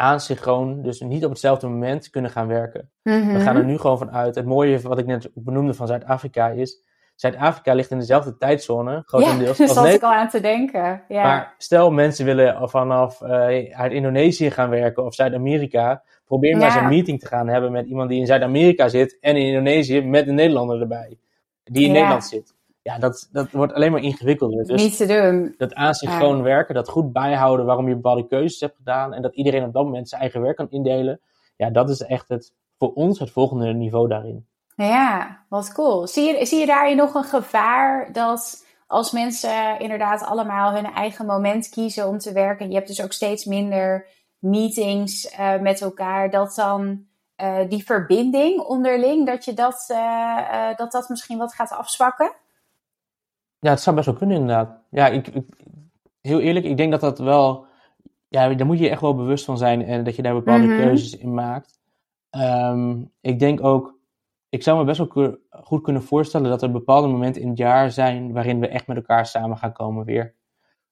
[0.00, 2.90] asynchroon, dus niet op hetzelfde moment kunnen gaan werken.
[3.02, 3.32] Mhm.
[3.32, 4.34] We gaan er nu gewoon van uit.
[4.34, 6.82] Het mooie wat ik net benoemde van Zuid-Afrika is,
[7.14, 11.02] Zuid-Afrika ligt in dezelfde tijdzone, Ja, grotendeels, daar als zat ik al aan te denken.
[11.08, 11.22] Ja.
[11.22, 13.30] Maar stel mensen willen vanaf eh,
[13.78, 16.02] uit Indonesië gaan werken of Zuid-Amerika.
[16.24, 16.82] Probeer maar eens Ja.
[16.82, 20.28] een meeting te gaan hebben met iemand die in Zuid-Amerika zit en in Indonesië met
[20.28, 21.18] een Nederlander erbij.
[21.64, 21.94] Die in Ja.
[21.94, 22.54] Nederland zit.
[22.82, 24.64] Ja, dat, dat wordt alleen maar ingewikkelder.
[24.64, 25.54] Dus Niet te doen.
[25.58, 29.64] dat asynchroon werken, dat goed bijhouden waarom je bepaalde keuzes hebt gedaan en dat iedereen
[29.64, 31.20] op dat moment zijn eigen werk kan indelen,
[31.56, 34.46] ja, dat is echt het, voor ons het volgende niveau daarin.
[34.74, 36.06] Ja, wat cool.
[36.06, 41.26] Zie je, zie je daarin nog een gevaar dat als mensen inderdaad allemaal hun eigen
[41.26, 44.06] moment kiezen om te werken, je hebt dus ook steeds minder
[44.38, 47.04] meetings uh, met elkaar, dat dan
[47.42, 52.32] uh, die verbinding onderling, dat je dat, uh, dat dat misschien wat gaat afzwakken?
[53.60, 54.82] Ja, het zou best wel kunnen inderdaad.
[54.90, 55.44] Ja, ik, ik,
[56.20, 57.66] heel eerlijk, ik denk dat dat wel,
[58.28, 60.70] ja, daar moet je echt wel bewust van zijn en dat je daar bepaalde mm
[60.70, 60.80] -hmm.
[60.80, 61.80] keuzes in maakt.
[62.30, 63.98] Um, ik denk ook,
[64.48, 67.90] ik zou me best wel goed kunnen voorstellen dat er bepaalde momenten in het jaar
[67.90, 70.34] zijn waarin we echt met elkaar samen gaan komen weer.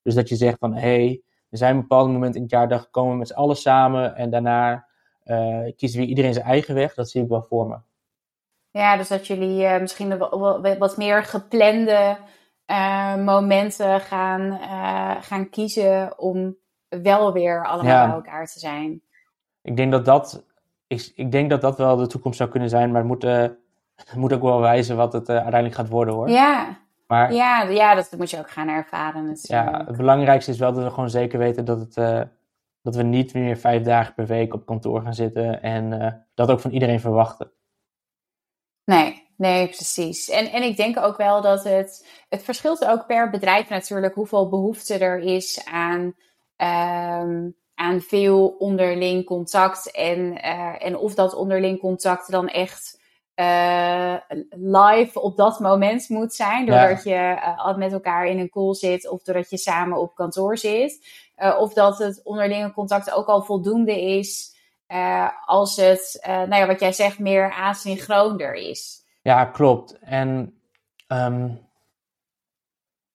[0.03, 2.81] Dus dat je zegt van, hé, hey, er zijn bepaalde momenten in het jaar dat
[2.81, 4.87] we komen met z'n allen samen en daarna
[5.25, 6.95] uh, kiezen weer iedereen zijn eigen weg.
[6.95, 7.77] Dat zie ik wel voor me.
[8.71, 10.19] Ja, dus dat jullie uh, misschien
[10.79, 12.17] wat meer geplande
[12.71, 14.59] uh, momenten gaan,
[15.23, 16.57] gaan kiezen om
[16.89, 18.07] wel weer allemaal ja.
[18.07, 19.03] bij elkaar te zijn.
[19.63, 20.45] Ik denk dat dat,
[20.87, 23.23] ik, ik denk dat dat wel de toekomst zou kunnen zijn, maar het moet,
[24.05, 26.29] het moet ook wel wijzen wat het uiteindelijk gaat worden hoor.
[26.29, 29.71] Ja, maar, ja, ja, dat moet je ook gaan ervaren natuurlijk.
[29.71, 31.95] Ja, het belangrijkste is wel dat we gewoon zeker weten dat, het,
[32.83, 36.61] dat we niet meer vijf dagen per week op kantoor gaan zitten en dat ook
[36.61, 37.53] van iedereen verwachten.
[38.85, 40.29] Nee, nee, precies.
[40.29, 44.49] En, en ik denk ook wel dat het, het verschilt ook per bedrijf natuurlijk hoeveel
[44.49, 46.15] behoefte er is aan,
[46.57, 53.01] um, aan veel onderling contact en, uh, en of dat onderling contact dan echt
[53.35, 54.15] uh,
[54.51, 56.67] live op dat moment moet zijn.
[56.67, 57.31] Doordat ja.
[57.31, 57.37] je
[57.71, 61.07] uh, met elkaar in een call zit of doordat je samen op kantoor zit.
[61.59, 64.57] Of dat het onderlinge contact ook al voldoende is
[65.47, 69.05] als het, nou ja, wat jij zegt, meer asynchroonder is.
[69.23, 69.99] Ja, klopt.
[69.99, 70.61] En
[71.09, 71.68] um,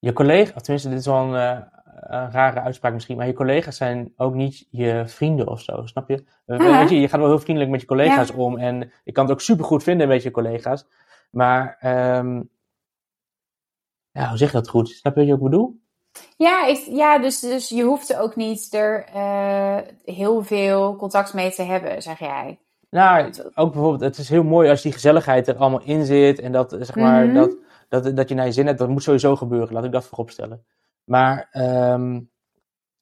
[0.04, 1.64] je collega, tenminste, dit is wel een,
[2.00, 6.08] een rare uitspraak misschien, maar je collega's zijn ook niet je vrienden of zo, snap
[6.08, 6.24] je?
[6.46, 8.34] Uh, weet je, je gaat wel heel vriendelijk met je collega's ja.
[8.34, 10.86] om en je kan het ook super goed vinden met je collega's,
[11.30, 11.78] maar
[12.18, 12.50] um,
[14.10, 14.88] ja, hoe zeg je dat goed?
[14.88, 15.82] Snap je wat ik bedoel?
[16.36, 21.50] Ja, ik, ja dus, dus je hoeft ook niet er uh, heel veel contact mee
[21.50, 22.58] te hebben, zeg jij.
[22.90, 26.52] Nou, ook bijvoorbeeld, het is heel mooi als die gezelligheid er allemaal in zit en
[26.52, 27.34] dat, zeg maar, mm -hmm.
[27.34, 27.56] dat,
[27.88, 30.30] dat, dat je naar je zin hebt, dat moet sowieso gebeuren, laat ik dat voorop
[30.30, 30.64] stellen.
[31.04, 31.48] Maar
[31.92, 32.30] um,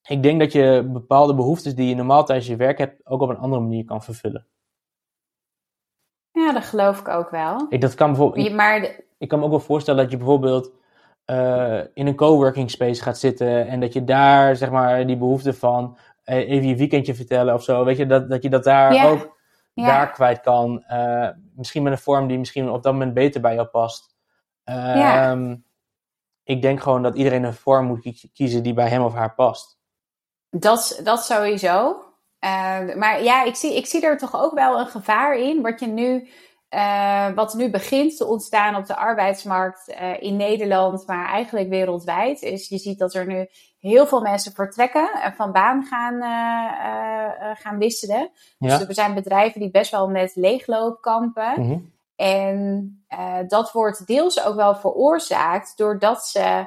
[0.03, 3.29] ik denk dat je bepaalde behoeftes die je normaal tijdens je werk hebt, ook op
[3.29, 4.47] een andere manier kan vervullen.
[6.31, 7.67] Ja, dat geloof ik ook wel.
[7.69, 9.05] Ik, dat kan bijvoorbeeld, ik, maar de...
[9.19, 10.73] ik kan me ook wel voorstellen dat je bijvoorbeeld
[11.27, 15.55] uh, in een coworking space gaat zitten en dat je daar zeg maar die behoefte
[15.55, 19.11] van uh, even je weekendje vertellen of zo, weet je, dat, dat je dat daar
[19.11, 19.41] ook
[19.75, 20.85] daar kwijt kan.
[20.89, 24.12] Uh, misschien met een vorm die misschien op dat moment beter bij jou past.
[24.65, 25.31] Ja.
[25.31, 25.65] Um,
[26.45, 29.79] ik denk gewoon dat iedereen een vorm moet kiezen die bij hem of haar past.
[30.51, 32.05] Dat, dat sowieso.
[32.45, 35.63] Uh, maar ja, ik zie, ik zie er toch ook wel een gevaar in.
[35.63, 36.29] Wat, je nu,
[36.71, 42.43] uh, wat nu begint te ontstaan op de arbeidsmarkt uh, in Nederland, maar eigenlijk wereldwijd.
[42.43, 43.47] Is je ziet dat er nu
[43.79, 46.23] heel veel mensen vertrekken en van baan gaan,
[47.57, 48.31] gaan wisselen.
[48.59, 48.79] Ja.
[48.79, 51.53] Dus er zijn bedrijven die best wel met leegloop kampen.
[51.57, 51.93] Mm -hmm.
[52.23, 56.67] En uh, dat wordt deels ook wel veroorzaakt doordat ze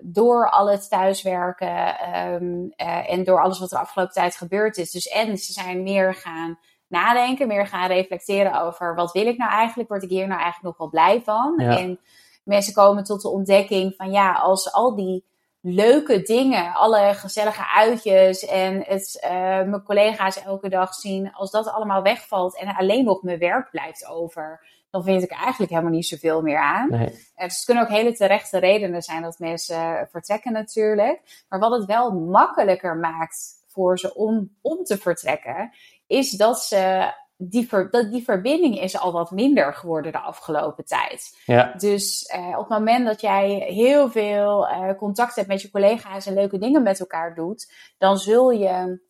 [0.00, 4.76] door al het thuiswerken um, uh, en door alles wat er de afgelopen tijd gebeurd
[4.76, 4.90] is.
[4.90, 9.50] Dus en ze zijn meer gaan nadenken, meer gaan reflecteren over wat wil ik nou
[9.50, 9.88] eigenlijk?
[9.88, 11.54] Word ik hier nou eigenlijk nog wel blij van?
[11.56, 11.78] Ja.
[11.78, 12.00] En
[12.44, 15.24] mensen komen tot de ontdekking van ja, als al die
[15.60, 21.68] leuke dingen, alle gezellige uitjes en het uh, mijn collega's elke dag zien, als dat
[21.68, 26.06] allemaal wegvalt en alleen nog mijn werk blijft over, dan vind ik eigenlijk helemaal niet
[26.06, 26.90] zoveel meer aan.
[26.90, 27.10] Nee.
[27.36, 31.44] Dus het kunnen ook hele terechte redenen zijn dat mensen vertrekken natuurlijk.
[31.48, 35.72] Maar wat het wel makkelijker maakt voor ze om, om te vertrekken,
[36.06, 40.84] is dat ze die, ver, dat die verbinding is al wat minder geworden de afgelopen
[40.84, 41.38] tijd.
[41.46, 41.72] Ja.
[41.76, 46.26] Dus uh, op het moment dat jij heel veel uh, contact hebt met je collega's
[46.26, 49.00] en leuke dingen met elkaar doet, dan zul je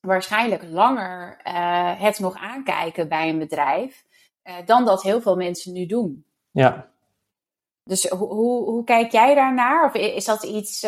[0.00, 4.05] waarschijnlijk langer uh, het nog aankijken bij een bedrijf
[4.64, 6.24] dan dat heel veel mensen nu doen.
[6.50, 6.88] Ja.
[7.82, 9.84] Dus hoe, hoe, hoe kijk jij daarnaar?
[9.84, 10.80] Of is dat iets,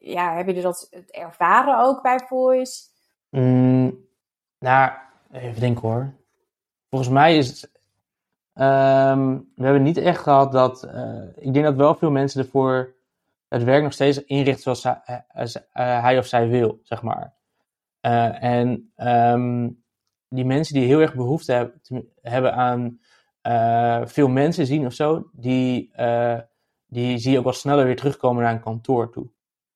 [0.00, 2.82] ja, heb je dat ervaren ook bij Voice?
[3.30, 4.06] Mm,
[4.58, 4.90] nou,
[5.32, 6.14] Even denken hoor.
[6.88, 7.70] Volgens mij is het.
[8.54, 10.84] Um, we hebben niet echt gehad dat.
[10.84, 12.94] Uh, ik denk dat wel veel mensen ervoor
[13.48, 15.24] het werk nog steeds inrichten zoals hij,
[15.74, 17.34] uh, hij of zij wil, zeg maar.
[18.00, 19.79] Uh, en um,
[20.30, 21.80] die mensen die heel erg behoefte hebben,
[22.20, 23.00] hebben aan
[24.08, 25.92] veel mensen zien of zo, die,
[26.86, 29.30] die zie je ook wel sneller weer terugkomen naar een kantoor toe.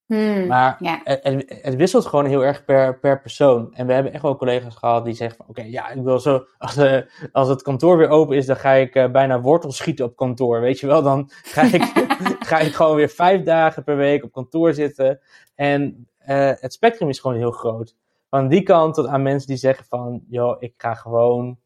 [0.07, 1.01] Hmm, Maar ja.
[1.05, 3.75] het, wisselt gewoon heel erg per, per persoon.
[3.75, 5.47] En we hebben echt wel collega's gehad die zeggen van...
[5.49, 6.47] Oké, ja, ik wil zo...
[6.59, 7.01] Als, eh,
[7.33, 10.61] als het kantoor weer open is, dan ga ik eh, bijna wortels schieten op kantoor.
[10.61, 11.83] Weet je wel, dan ga ik,
[12.51, 15.21] ga ik gewoon weer vijf dagen per week op kantoor zitten.
[15.55, 17.97] En eh, het spectrum is gewoon heel groot.
[18.35, 20.23] Van die kant tot aan mensen die zeggen van...
[20.29, 21.59] Joh, ik ga gewoon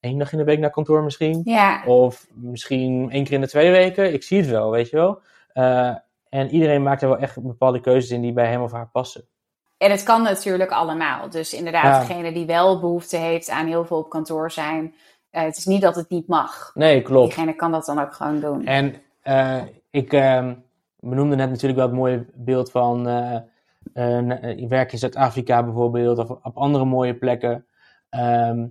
[0.00, 1.40] één dag in de week naar kantoor misschien.
[1.44, 1.82] ja.
[1.86, 4.12] Of misschien één keer in de twee weken.
[4.12, 5.20] Ik zie het wel, weet je wel.
[5.52, 5.94] Eh,
[6.28, 9.24] en iedereen maakt er wel echt bepaalde keuzes in die bij hem of haar passen.
[9.78, 11.30] En het kan natuurlijk allemaal.
[11.30, 12.08] Dus inderdaad, Ja.
[12.08, 14.94] degene die wel behoefte heeft aan heel veel op kantoor zijn.
[15.30, 16.70] eh, het is niet dat het niet mag.
[16.74, 17.34] Nee, klopt.
[17.34, 18.66] Diegene kan dat dan ook gewoon doen.
[18.66, 20.54] En eh, ik ehm,
[20.98, 23.06] benoemde net natuurlijk wel het mooie beeld van
[23.94, 27.66] eh, eh, je werk in Zuid-Afrika bijvoorbeeld, of op andere mooie plekken.
[28.08, 28.66] Ehm,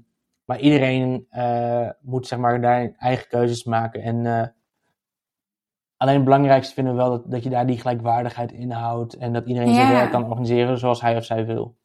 [0.45, 4.01] maar iedereen eh, moet zeg maar daar eigen keuzes maken.
[4.01, 4.47] En eh,
[5.97, 9.13] alleen het belangrijkste vinden we wel dat, dat je daar die gelijkwaardigheid inhoudt.
[9.17, 9.93] En dat iedereen zijn Ja.
[9.93, 11.75] werk kan organiseren zoals hij of zij wil.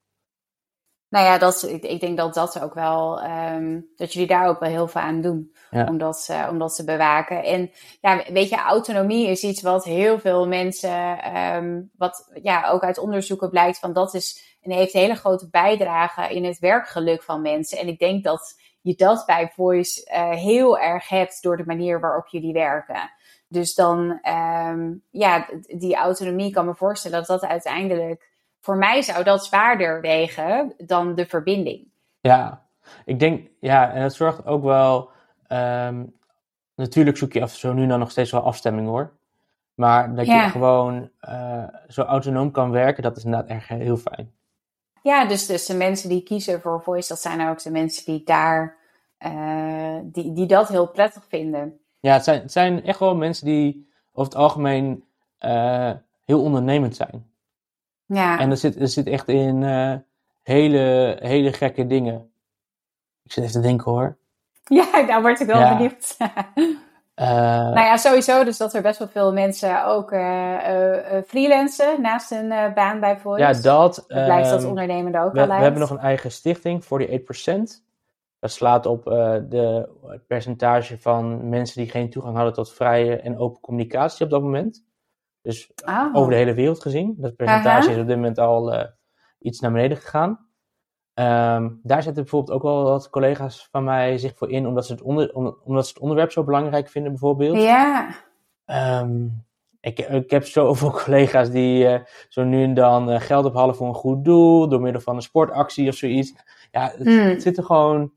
[1.09, 4.61] Nou ja, dat, ik, ik denk dat dat ook wel, ehm, dat jullie daar ook
[4.61, 5.55] wel heel veel aan doen.
[5.71, 5.87] Ja.
[5.89, 7.45] Om, dat, eh, om dat te bewaken.
[7.45, 12.83] En ja, weet je, autonomie is iets wat heel veel mensen, ehm, wat ja, ook
[12.83, 17.23] uit onderzoeken blijkt van dat is, en heeft een hele grote bijdrage in het werkgeluk
[17.23, 17.79] van mensen.
[17.79, 22.01] En ik denk dat je dat bij Voice eh, heel erg hebt door de manier
[22.01, 23.11] waarop jullie werken.
[23.49, 28.35] Dus dan, ehm, ja, die autonomie kan me voorstellen dat dat uiteindelijk,
[28.67, 31.89] voor mij zou dat zwaarder wegen dan de verbinding.
[32.21, 32.67] Ja,
[33.05, 35.11] ik denk, ja, en het zorgt ook wel.
[35.47, 36.05] ehm,
[36.75, 39.13] natuurlijk zoek je af zo nu dan nog steeds wel afstemming hoor.
[39.75, 40.45] Maar dat Ja.
[40.45, 44.33] je gewoon eh, zo autonoom kan werken, dat is inderdaad echt heel fijn.
[45.03, 48.23] Ja, dus, dus de mensen die kiezen voor Voice, dat zijn ook de mensen die
[48.25, 48.77] daar,
[49.19, 51.79] eh, die, die dat heel prettig vinden.
[52.01, 55.05] Ja, het zijn, het zijn echt wel mensen die over het algemeen
[55.39, 55.91] eh,
[56.25, 57.31] heel ondernemend zijn.
[58.07, 59.95] Ja, En er zit, er zit echt in eh,
[60.43, 62.31] hele, hele gekke dingen.
[63.23, 64.17] Ik zit even te denken hoor.
[64.65, 65.77] ja daar word ik wel Ja.
[65.77, 66.17] benieuwd.
[67.17, 72.31] Eh, nou ja, sowieso dus dat er best wel veel mensen ook eh, freelancen naast
[72.33, 74.05] een eh, baan bij ja, dat.
[74.07, 75.63] Blijkt dat ehm, ondernemende ook We, we uit.
[75.63, 76.87] hebben nog een eigen stichting, 48%.
[78.41, 83.39] Dat slaat op de, het percentage van mensen die geen toegang hadden tot vrije en
[83.39, 84.85] open communicatie op dat moment.
[85.47, 86.09] Dus Oh.
[86.13, 87.15] over de hele wereld gezien.
[87.19, 87.91] Dat percentage Aha.
[87.95, 88.89] is op dit moment al eh,
[89.39, 90.47] iets naar beneden gegaan.
[91.15, 94.93] Ehm, daar zetten bijvoorbeeld ook wel wat collega's van mij zich voor in, omdat ze
[94.93, 97.57] het, onder, om- omdat ze het onderwerp zo belangrijk vinden, bijvoorbeeld.
[97.63, 98.09] Ja,
[98.65, 99.27] Ehm,
[99.81, 103.89] ik, ik heb zoveel collega's die eh, zo nu en dan eh, geld ophalen voor
[103.89, 106.35] een goed doel, door middel van een sportactie of zoiets.
[106.71, 107.19] Ja, het, Hmm.
[107.19, 108.13] het zit er gewoon.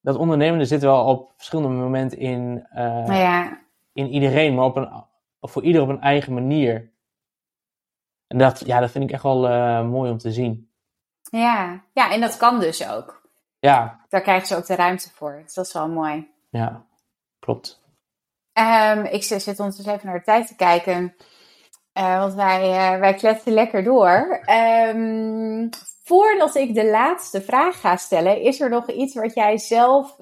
[0.00, 2.66] Dat ondernemende zit wel op verschillende momenten in,
[3.06, 3.60] ja.
[3.92, 4.88] in iedereen, maar op een,
[5.50, 6.92] voor ieder op een eigen manier.
[8.26, 10.70] En dat, ja, dat vind ik echt wel eh, mooi om te zien.
[11.30, 11.84] Ja.
[11.92, 13.22] ja, en dat kan dus ook.
[13.58, 15.40] Ja, Daar krijgen ze ook de ruimte voor.
[15.42, 16.30] Dus dat is wel mooi.
[16.50, 16.86] ja,
[17.38, 17.82] klopt.
[18.52, 21.16] Ehm, ik zit ondertussen even naar de tijd te kijken.
[21.92, 24.40] Eh, want wij, eh, wij kletsen lekker door.
[24.44, 25.68] Ehm,
[26.02, 30.18] voordat ik de laatste vraag ga stellen, is er nog iets wat jij zelf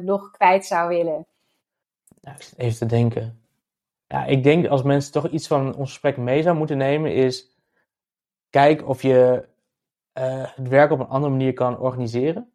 [0.00, 1.26] nog kwijt zou willen?
[2.20, 3.39] Ja, ik zit even te denken.
[4.12, 7.56] Ja, ik denk als mensen toch iets van ons gesprek mee zou moeten nemen, is
[8.48, 9.48] kijk of je
[10.12, 12.50] eh, het werk op een andere manier kan organiseren.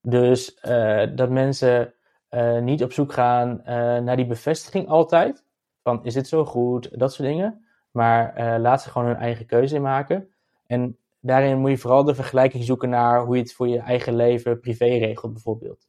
[0.00, 1.94] Dus eh, dat mensen
[2.28, 3.60] eh, niet op zoek gaan
[4.04, 5.44] naar die bevestiging altijd.
[5.82, 7.64] Van is dit zo goed, dat soort dingen.
[7.90, 10.28] Maar laat ze gewoon hun eigen keuze in maken.
[10.66, 14.16] En daarin moet je vooral de vergelijking zoeken naar hoe je het voor je eigen
[14.16, 15.88] leven privé regelt, bijvoorbeeld.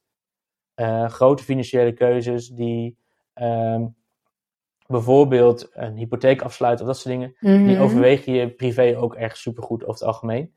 [1.08, 2.98] Grote financiële keuzes die
[3.34, 3.86] ehm,
[4.88, 7.82] bijvoorbeeld een hypotheek afsluiten of dat soort dingen, die Mhm.
[7.82, 10.54] overweeg je privé ook echt supergoed over het algemeen.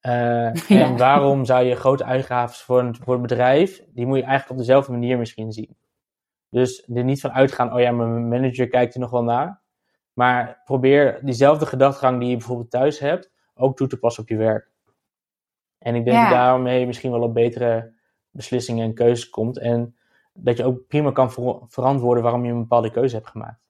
[0.00, 0.12] Eh,
[0.68, 0.84] Ja.
[0.84, 4.52] En waarom zou je grote uitgaven voor een, voor een bedrijf, die moet je eigenlijk
[4.52, 5.76] op dezelfde manier misschien zien.
[6.50, 9.60] Dus er niet van uitgaan, oh ja, mijn manager kijkt er nog wel naar.
[10.12, 14.36] Maar probeer diezelfde gedachtegang die je bijvoorbeeld thuis hebt, ook toe te passen op je
[14.36, 14.70] werk.
[15.78, 16.22] En ik denk Ja.
[16.28, 17.92] dat daarmee misschien wel op betere
[18.30, 19.58] beslissingen en keuzes komt.
[19.58, 19.96] En
[20.32, 23.60] dat je ook prima kan ver- verantwoorden waarom je een bepaalde keuze hebt gemaakt.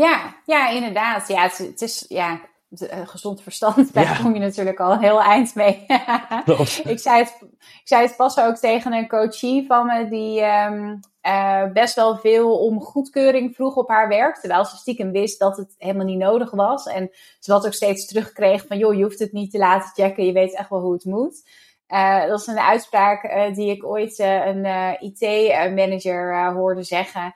[0.00, 1.28] Ja, ja, inderdaad.
[1.28, 2.40] Ja, het, het is ja,
[2.88, 3.92] eh, gezond verstand.
[3.94, 4.22] Daar Ja.
[4.22, 5.84] kom je natuurlijk al een heel eind mee.
[6.84, 10.96] Ik, zei het, ik zei het pas ook tegen een coachie van me die ehm,
[11.20, 14.36] eh, best wel veel om goedkeuring vroeg op haar werk.
[14.36, 16.86] Terwijl ze stiekem wist dat het helemaal niet nodig was.
[16.86, 20.24] En ze wat ook steeds terugkreeg van joh, je hoeft het niet te laten checken.
[20.26, 21.48] Je weet echt wel hoe het moet.
[21.86, 24.64] Eh, dat is een uitspraak die ik ooit een
[25.00, 27.34] IT-manager hoorde zeggen.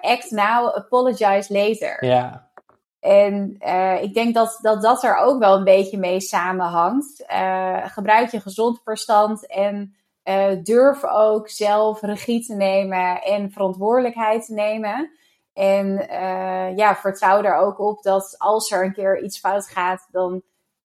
[0.00, 2.04] Act now, apologize later.
[2.04, 2.44] Ja.
[3.00, 3.56] En
[4.02, 7.24] ik denk dat, dat dat er ook wel een beetje mee samenhangt.
[7.84, 9.94] gebruik je gezond verstand en
[10.62, 15.10] durf ook zelf regie te nemen en verantwoordelijkheid te nemen.
[15.52, 16.06] En
[16.76, 20.42] ja, vertrouw er ook op dat als er een keer iets fout gaat, dan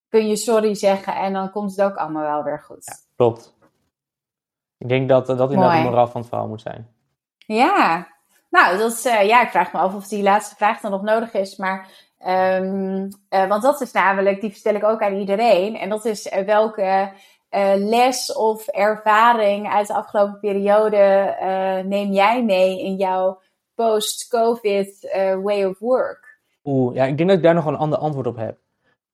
[0.10, 2.86] kun je sorry zeggen en dan komt het ook allemaal wel weer goed.
[2.86, 3.56] Ja, klopt.
[4.78, 6.96] Ik denk dat dat inderdaad de moraal van het verhaal moet zijn.
[7.38, 8.08] Ja,
[8.52, 11.02] nou, dat is, uh, ja, ik vraag me af of die laatste vraag dan nog
[11.02, 11.56] nodig is.
[11.56, 11.88] Maar,
[12.28, 15.76] um, uh, want dat is namelijk, die stel ik ook aan iedereen.
[15.76, 17.12] En dat is uh, welke
[17.78, 21.36] les of ervaring uit de afgelopen periode
[21.86, 23.42] neem jij mee in jouw
[23.76, 25.10] post-COVID
[25.44, 26.40] way of work?
[26.64, 28.58] Oeh, ja, ik denk dat ik daar nog een ander antwoord op heb.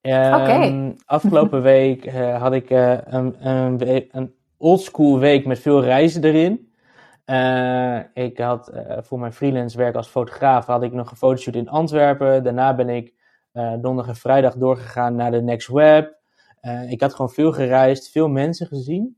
[0.02, 6.68] Um, Afgelopen week had ik een, een, een oldschool week met veel reizen erin.
[7.30, 11.70] Uh, ik had voor mijn freelance werk als fotograaf had ik nog een fotoshoot in
[11.70, 12.44] Antwerpen.
[12.44, 13.14] Daarna ben ik
[13.54, 16.16] donderdag en vrijdag doorgegaan naar de Next Web.
[16.90, 19.18] ik had gewoon veel gereisd, veel mensen gezien.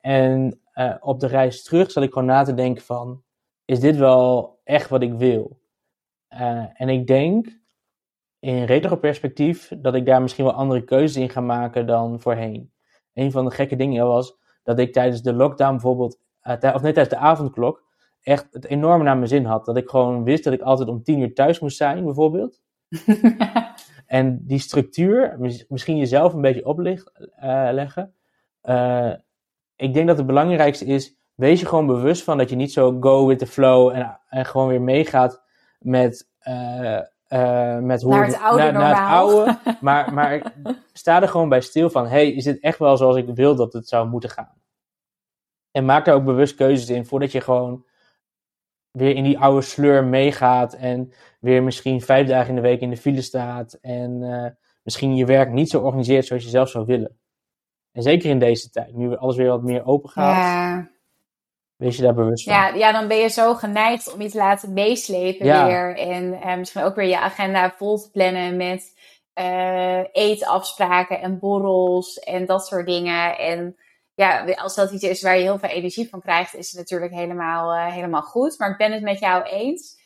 [0.00, 0.60] en
[1.00, 3.22] op de reis terug zat ik gewoon na te denken van,
[3.64, 5.60] is dit wel echt wat ik wil?
[6.74, 7.60] en ik denk
[8.42, 12.72] in retro-perspectief dat ik daar misschien wel andere keuzes in ga maken dan voorheen.
[13.14, 16.94] Een van de gekke dingen was dat ik tijdens de lockdown bijvoorbeeld, uh, of net
[16.94, 17.82] tijdens de avondklok,
[18.22, 19.64] echt het enorm naar mijn zin had.
[19.64, 22.60] Dat ik gewoon wist dat ik altijd om tien uur thuis moest zijn, bijvoorbeeld.
[24.06, 25.36] en die structuur,
[25.68, 27.12] misschien jezelf een beetje opleggen.
[27.42, 27.96] Uh,
[28.62, 29.12] uh,
[29.76, 32.96] ik denk dat het belangrijkste is, wees je gewoon bewust van dat je niet zo
[33.00, 35.42] go with the flow en, en gewoon weer meegaat
[35.78, 40.52] met uh, uh, met hoe naar het oude, naar, naar het oude maar, maar
[40.92, 43.72] sta er gewoon bij stil van: hey, is dit echt wel zoals ik wil dat
[43.72, 44.61] het zou moeten gaan?
[45.72, 47.84] En maak er ook bewust keuzes in voordat je gewoon
[48.90, 52.90] weer in die oude sleur meegaat en weer misschien vijf dagen in de week in
[52.90, 54.46] de file staat en uh,
[54.82, 57.16] misschien je werk niet zo organiseert zoals je zelf zou willen.
[57.92, 60.36] En zeker in deze tijd, nu alles weer wat meer open gaat.
[60.36, 60.90] Ja.
[61.76, 62.52] Wees je daar bewust van?
[62.52, 65.96] Ja, ja, dan ben je zo geneigd om je te laten meeslepen weer.
[65.96, 68.98] En uh, misschien ook weer je agenda vol te plannen met
[69.40, 73.38] uh, eetafspraken en borrels en dat soort dingen.
[73.38, 73.76] En
[74.14, 77.12] ja, als dat iets is waar je heel veel energie van krijgt, is het natuurlijk
[77.12, 78.58] helemaal, uh, helemaal goed.
[78.58, 80.00] Maar ik ben het met jou eens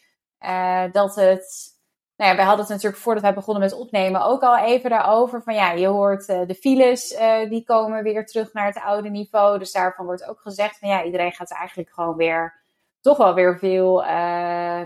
[0.93, 1.75] dat het
[2.17, 5.43] nou ja, wij hadden het natuurlijk voordat wij begonnen met opnemen ook al even daarover.
[5.43, 9.59] Van ja, je hoort uh, de files, die komen weer terug naar het oude niveau.
[9.59, 12.55] Dus daarvan wordt ook gezegd van ja, iedereen gaat eigenlijk gewoon weer,
[13.01, 14.03] toch wel weer veel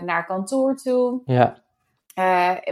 [0.01, 1.21] naar kantoor toe.
[1.25, 1.63] Ja.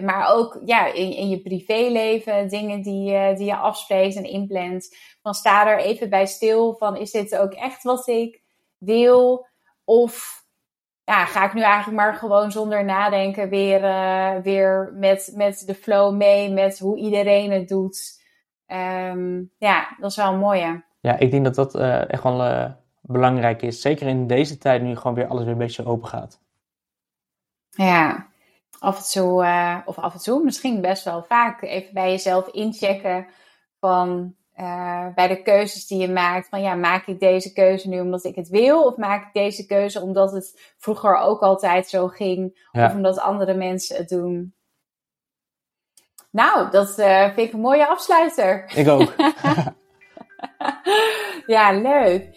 [0.02, 4.96] Maar ook ja, in, in je privéleven, dingen die, die je afspreekt en inplant.
[5.22, 8.42] Dan sta er even bij stil van is dit ook echt wat ik
[8.78, 9.48] wil?
[9.84, 10.44] Of
[11.04, 15.76] ja, ga ik nu eigenlijk maar gewoon zonder nadenken weer, uh, weer met, met de
[15.76, 18.22] flow mee, met hoe iedereen het doet.
[18.68, 20.84] Um, ja, dat is wel een mooie.
[21.02, 23.82] Ja, ik denk dat dat uh, echt wel belangrijk is.
[23.82, 26.42] Zeker in deze tijd nu gewoon weer alles weer een beetje open gaat.
[27.70, 28.29] Ja,
[28.80, 29.46] af en toe,
[29.86, 33.28] of af en toe, misschien best wel vaak even bij jezelf inchecken
[33.80, 36.50] van uh, bij de keuzes die je maakt.
[36.50, 38.84] Van ja, maak ik deze keuze nu omdat ik het wil?
[38.84, 42.68] Of maak ik deze keuze omdat het vroeger ook altijd zo ging?
[42.72, 44.54] Of omdat andere mensen het doen?
[46.32, 48.72] Nou, dat uh, vind ik een mooie afsluiter.
[48.76, 49.14] Ik ook.
[51.50, 52.28] ja, leuk.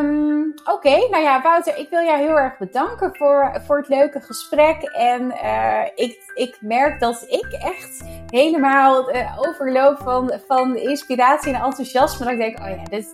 [0.00, 4.20] Um, Oké, nou ja, Wouter, ik wil jou heel erg bedanken voor, voor het leuke
[4.20, 4.82] gesprek.
[4.82, 11.62] En uh, ik, ik merk dat ik echt helemaal uh, overloop van, van inspiratie en
[11.62, 12.24] enthousiasme.
[12.24, 13.10] Dat ik denk, oh ja, dit,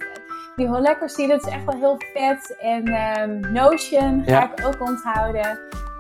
[0.57, 2.57] die zien, dat is echt wel heel vet.
[2.61, 2.89] En
[3.21, 5.59] um, Notion ga ik ook onthouden.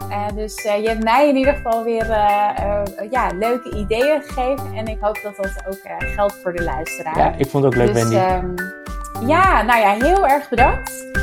[0.09, 4.73] Uh, dus uh, je hebt mij in ieder geval weer uh, ja, leuke ideeën gegeven.
[4.75, 5.81] En ik hoop dat dat ook
[6.15, 7.19] geldt voor de luisteraar.
[7.19, 8.17] Ja, ik vond het ook leuk, dus, Wendy.
[8.17, 8.80] Um,
[9.27, 11.20] ja, nou ja, heel erg bedankt.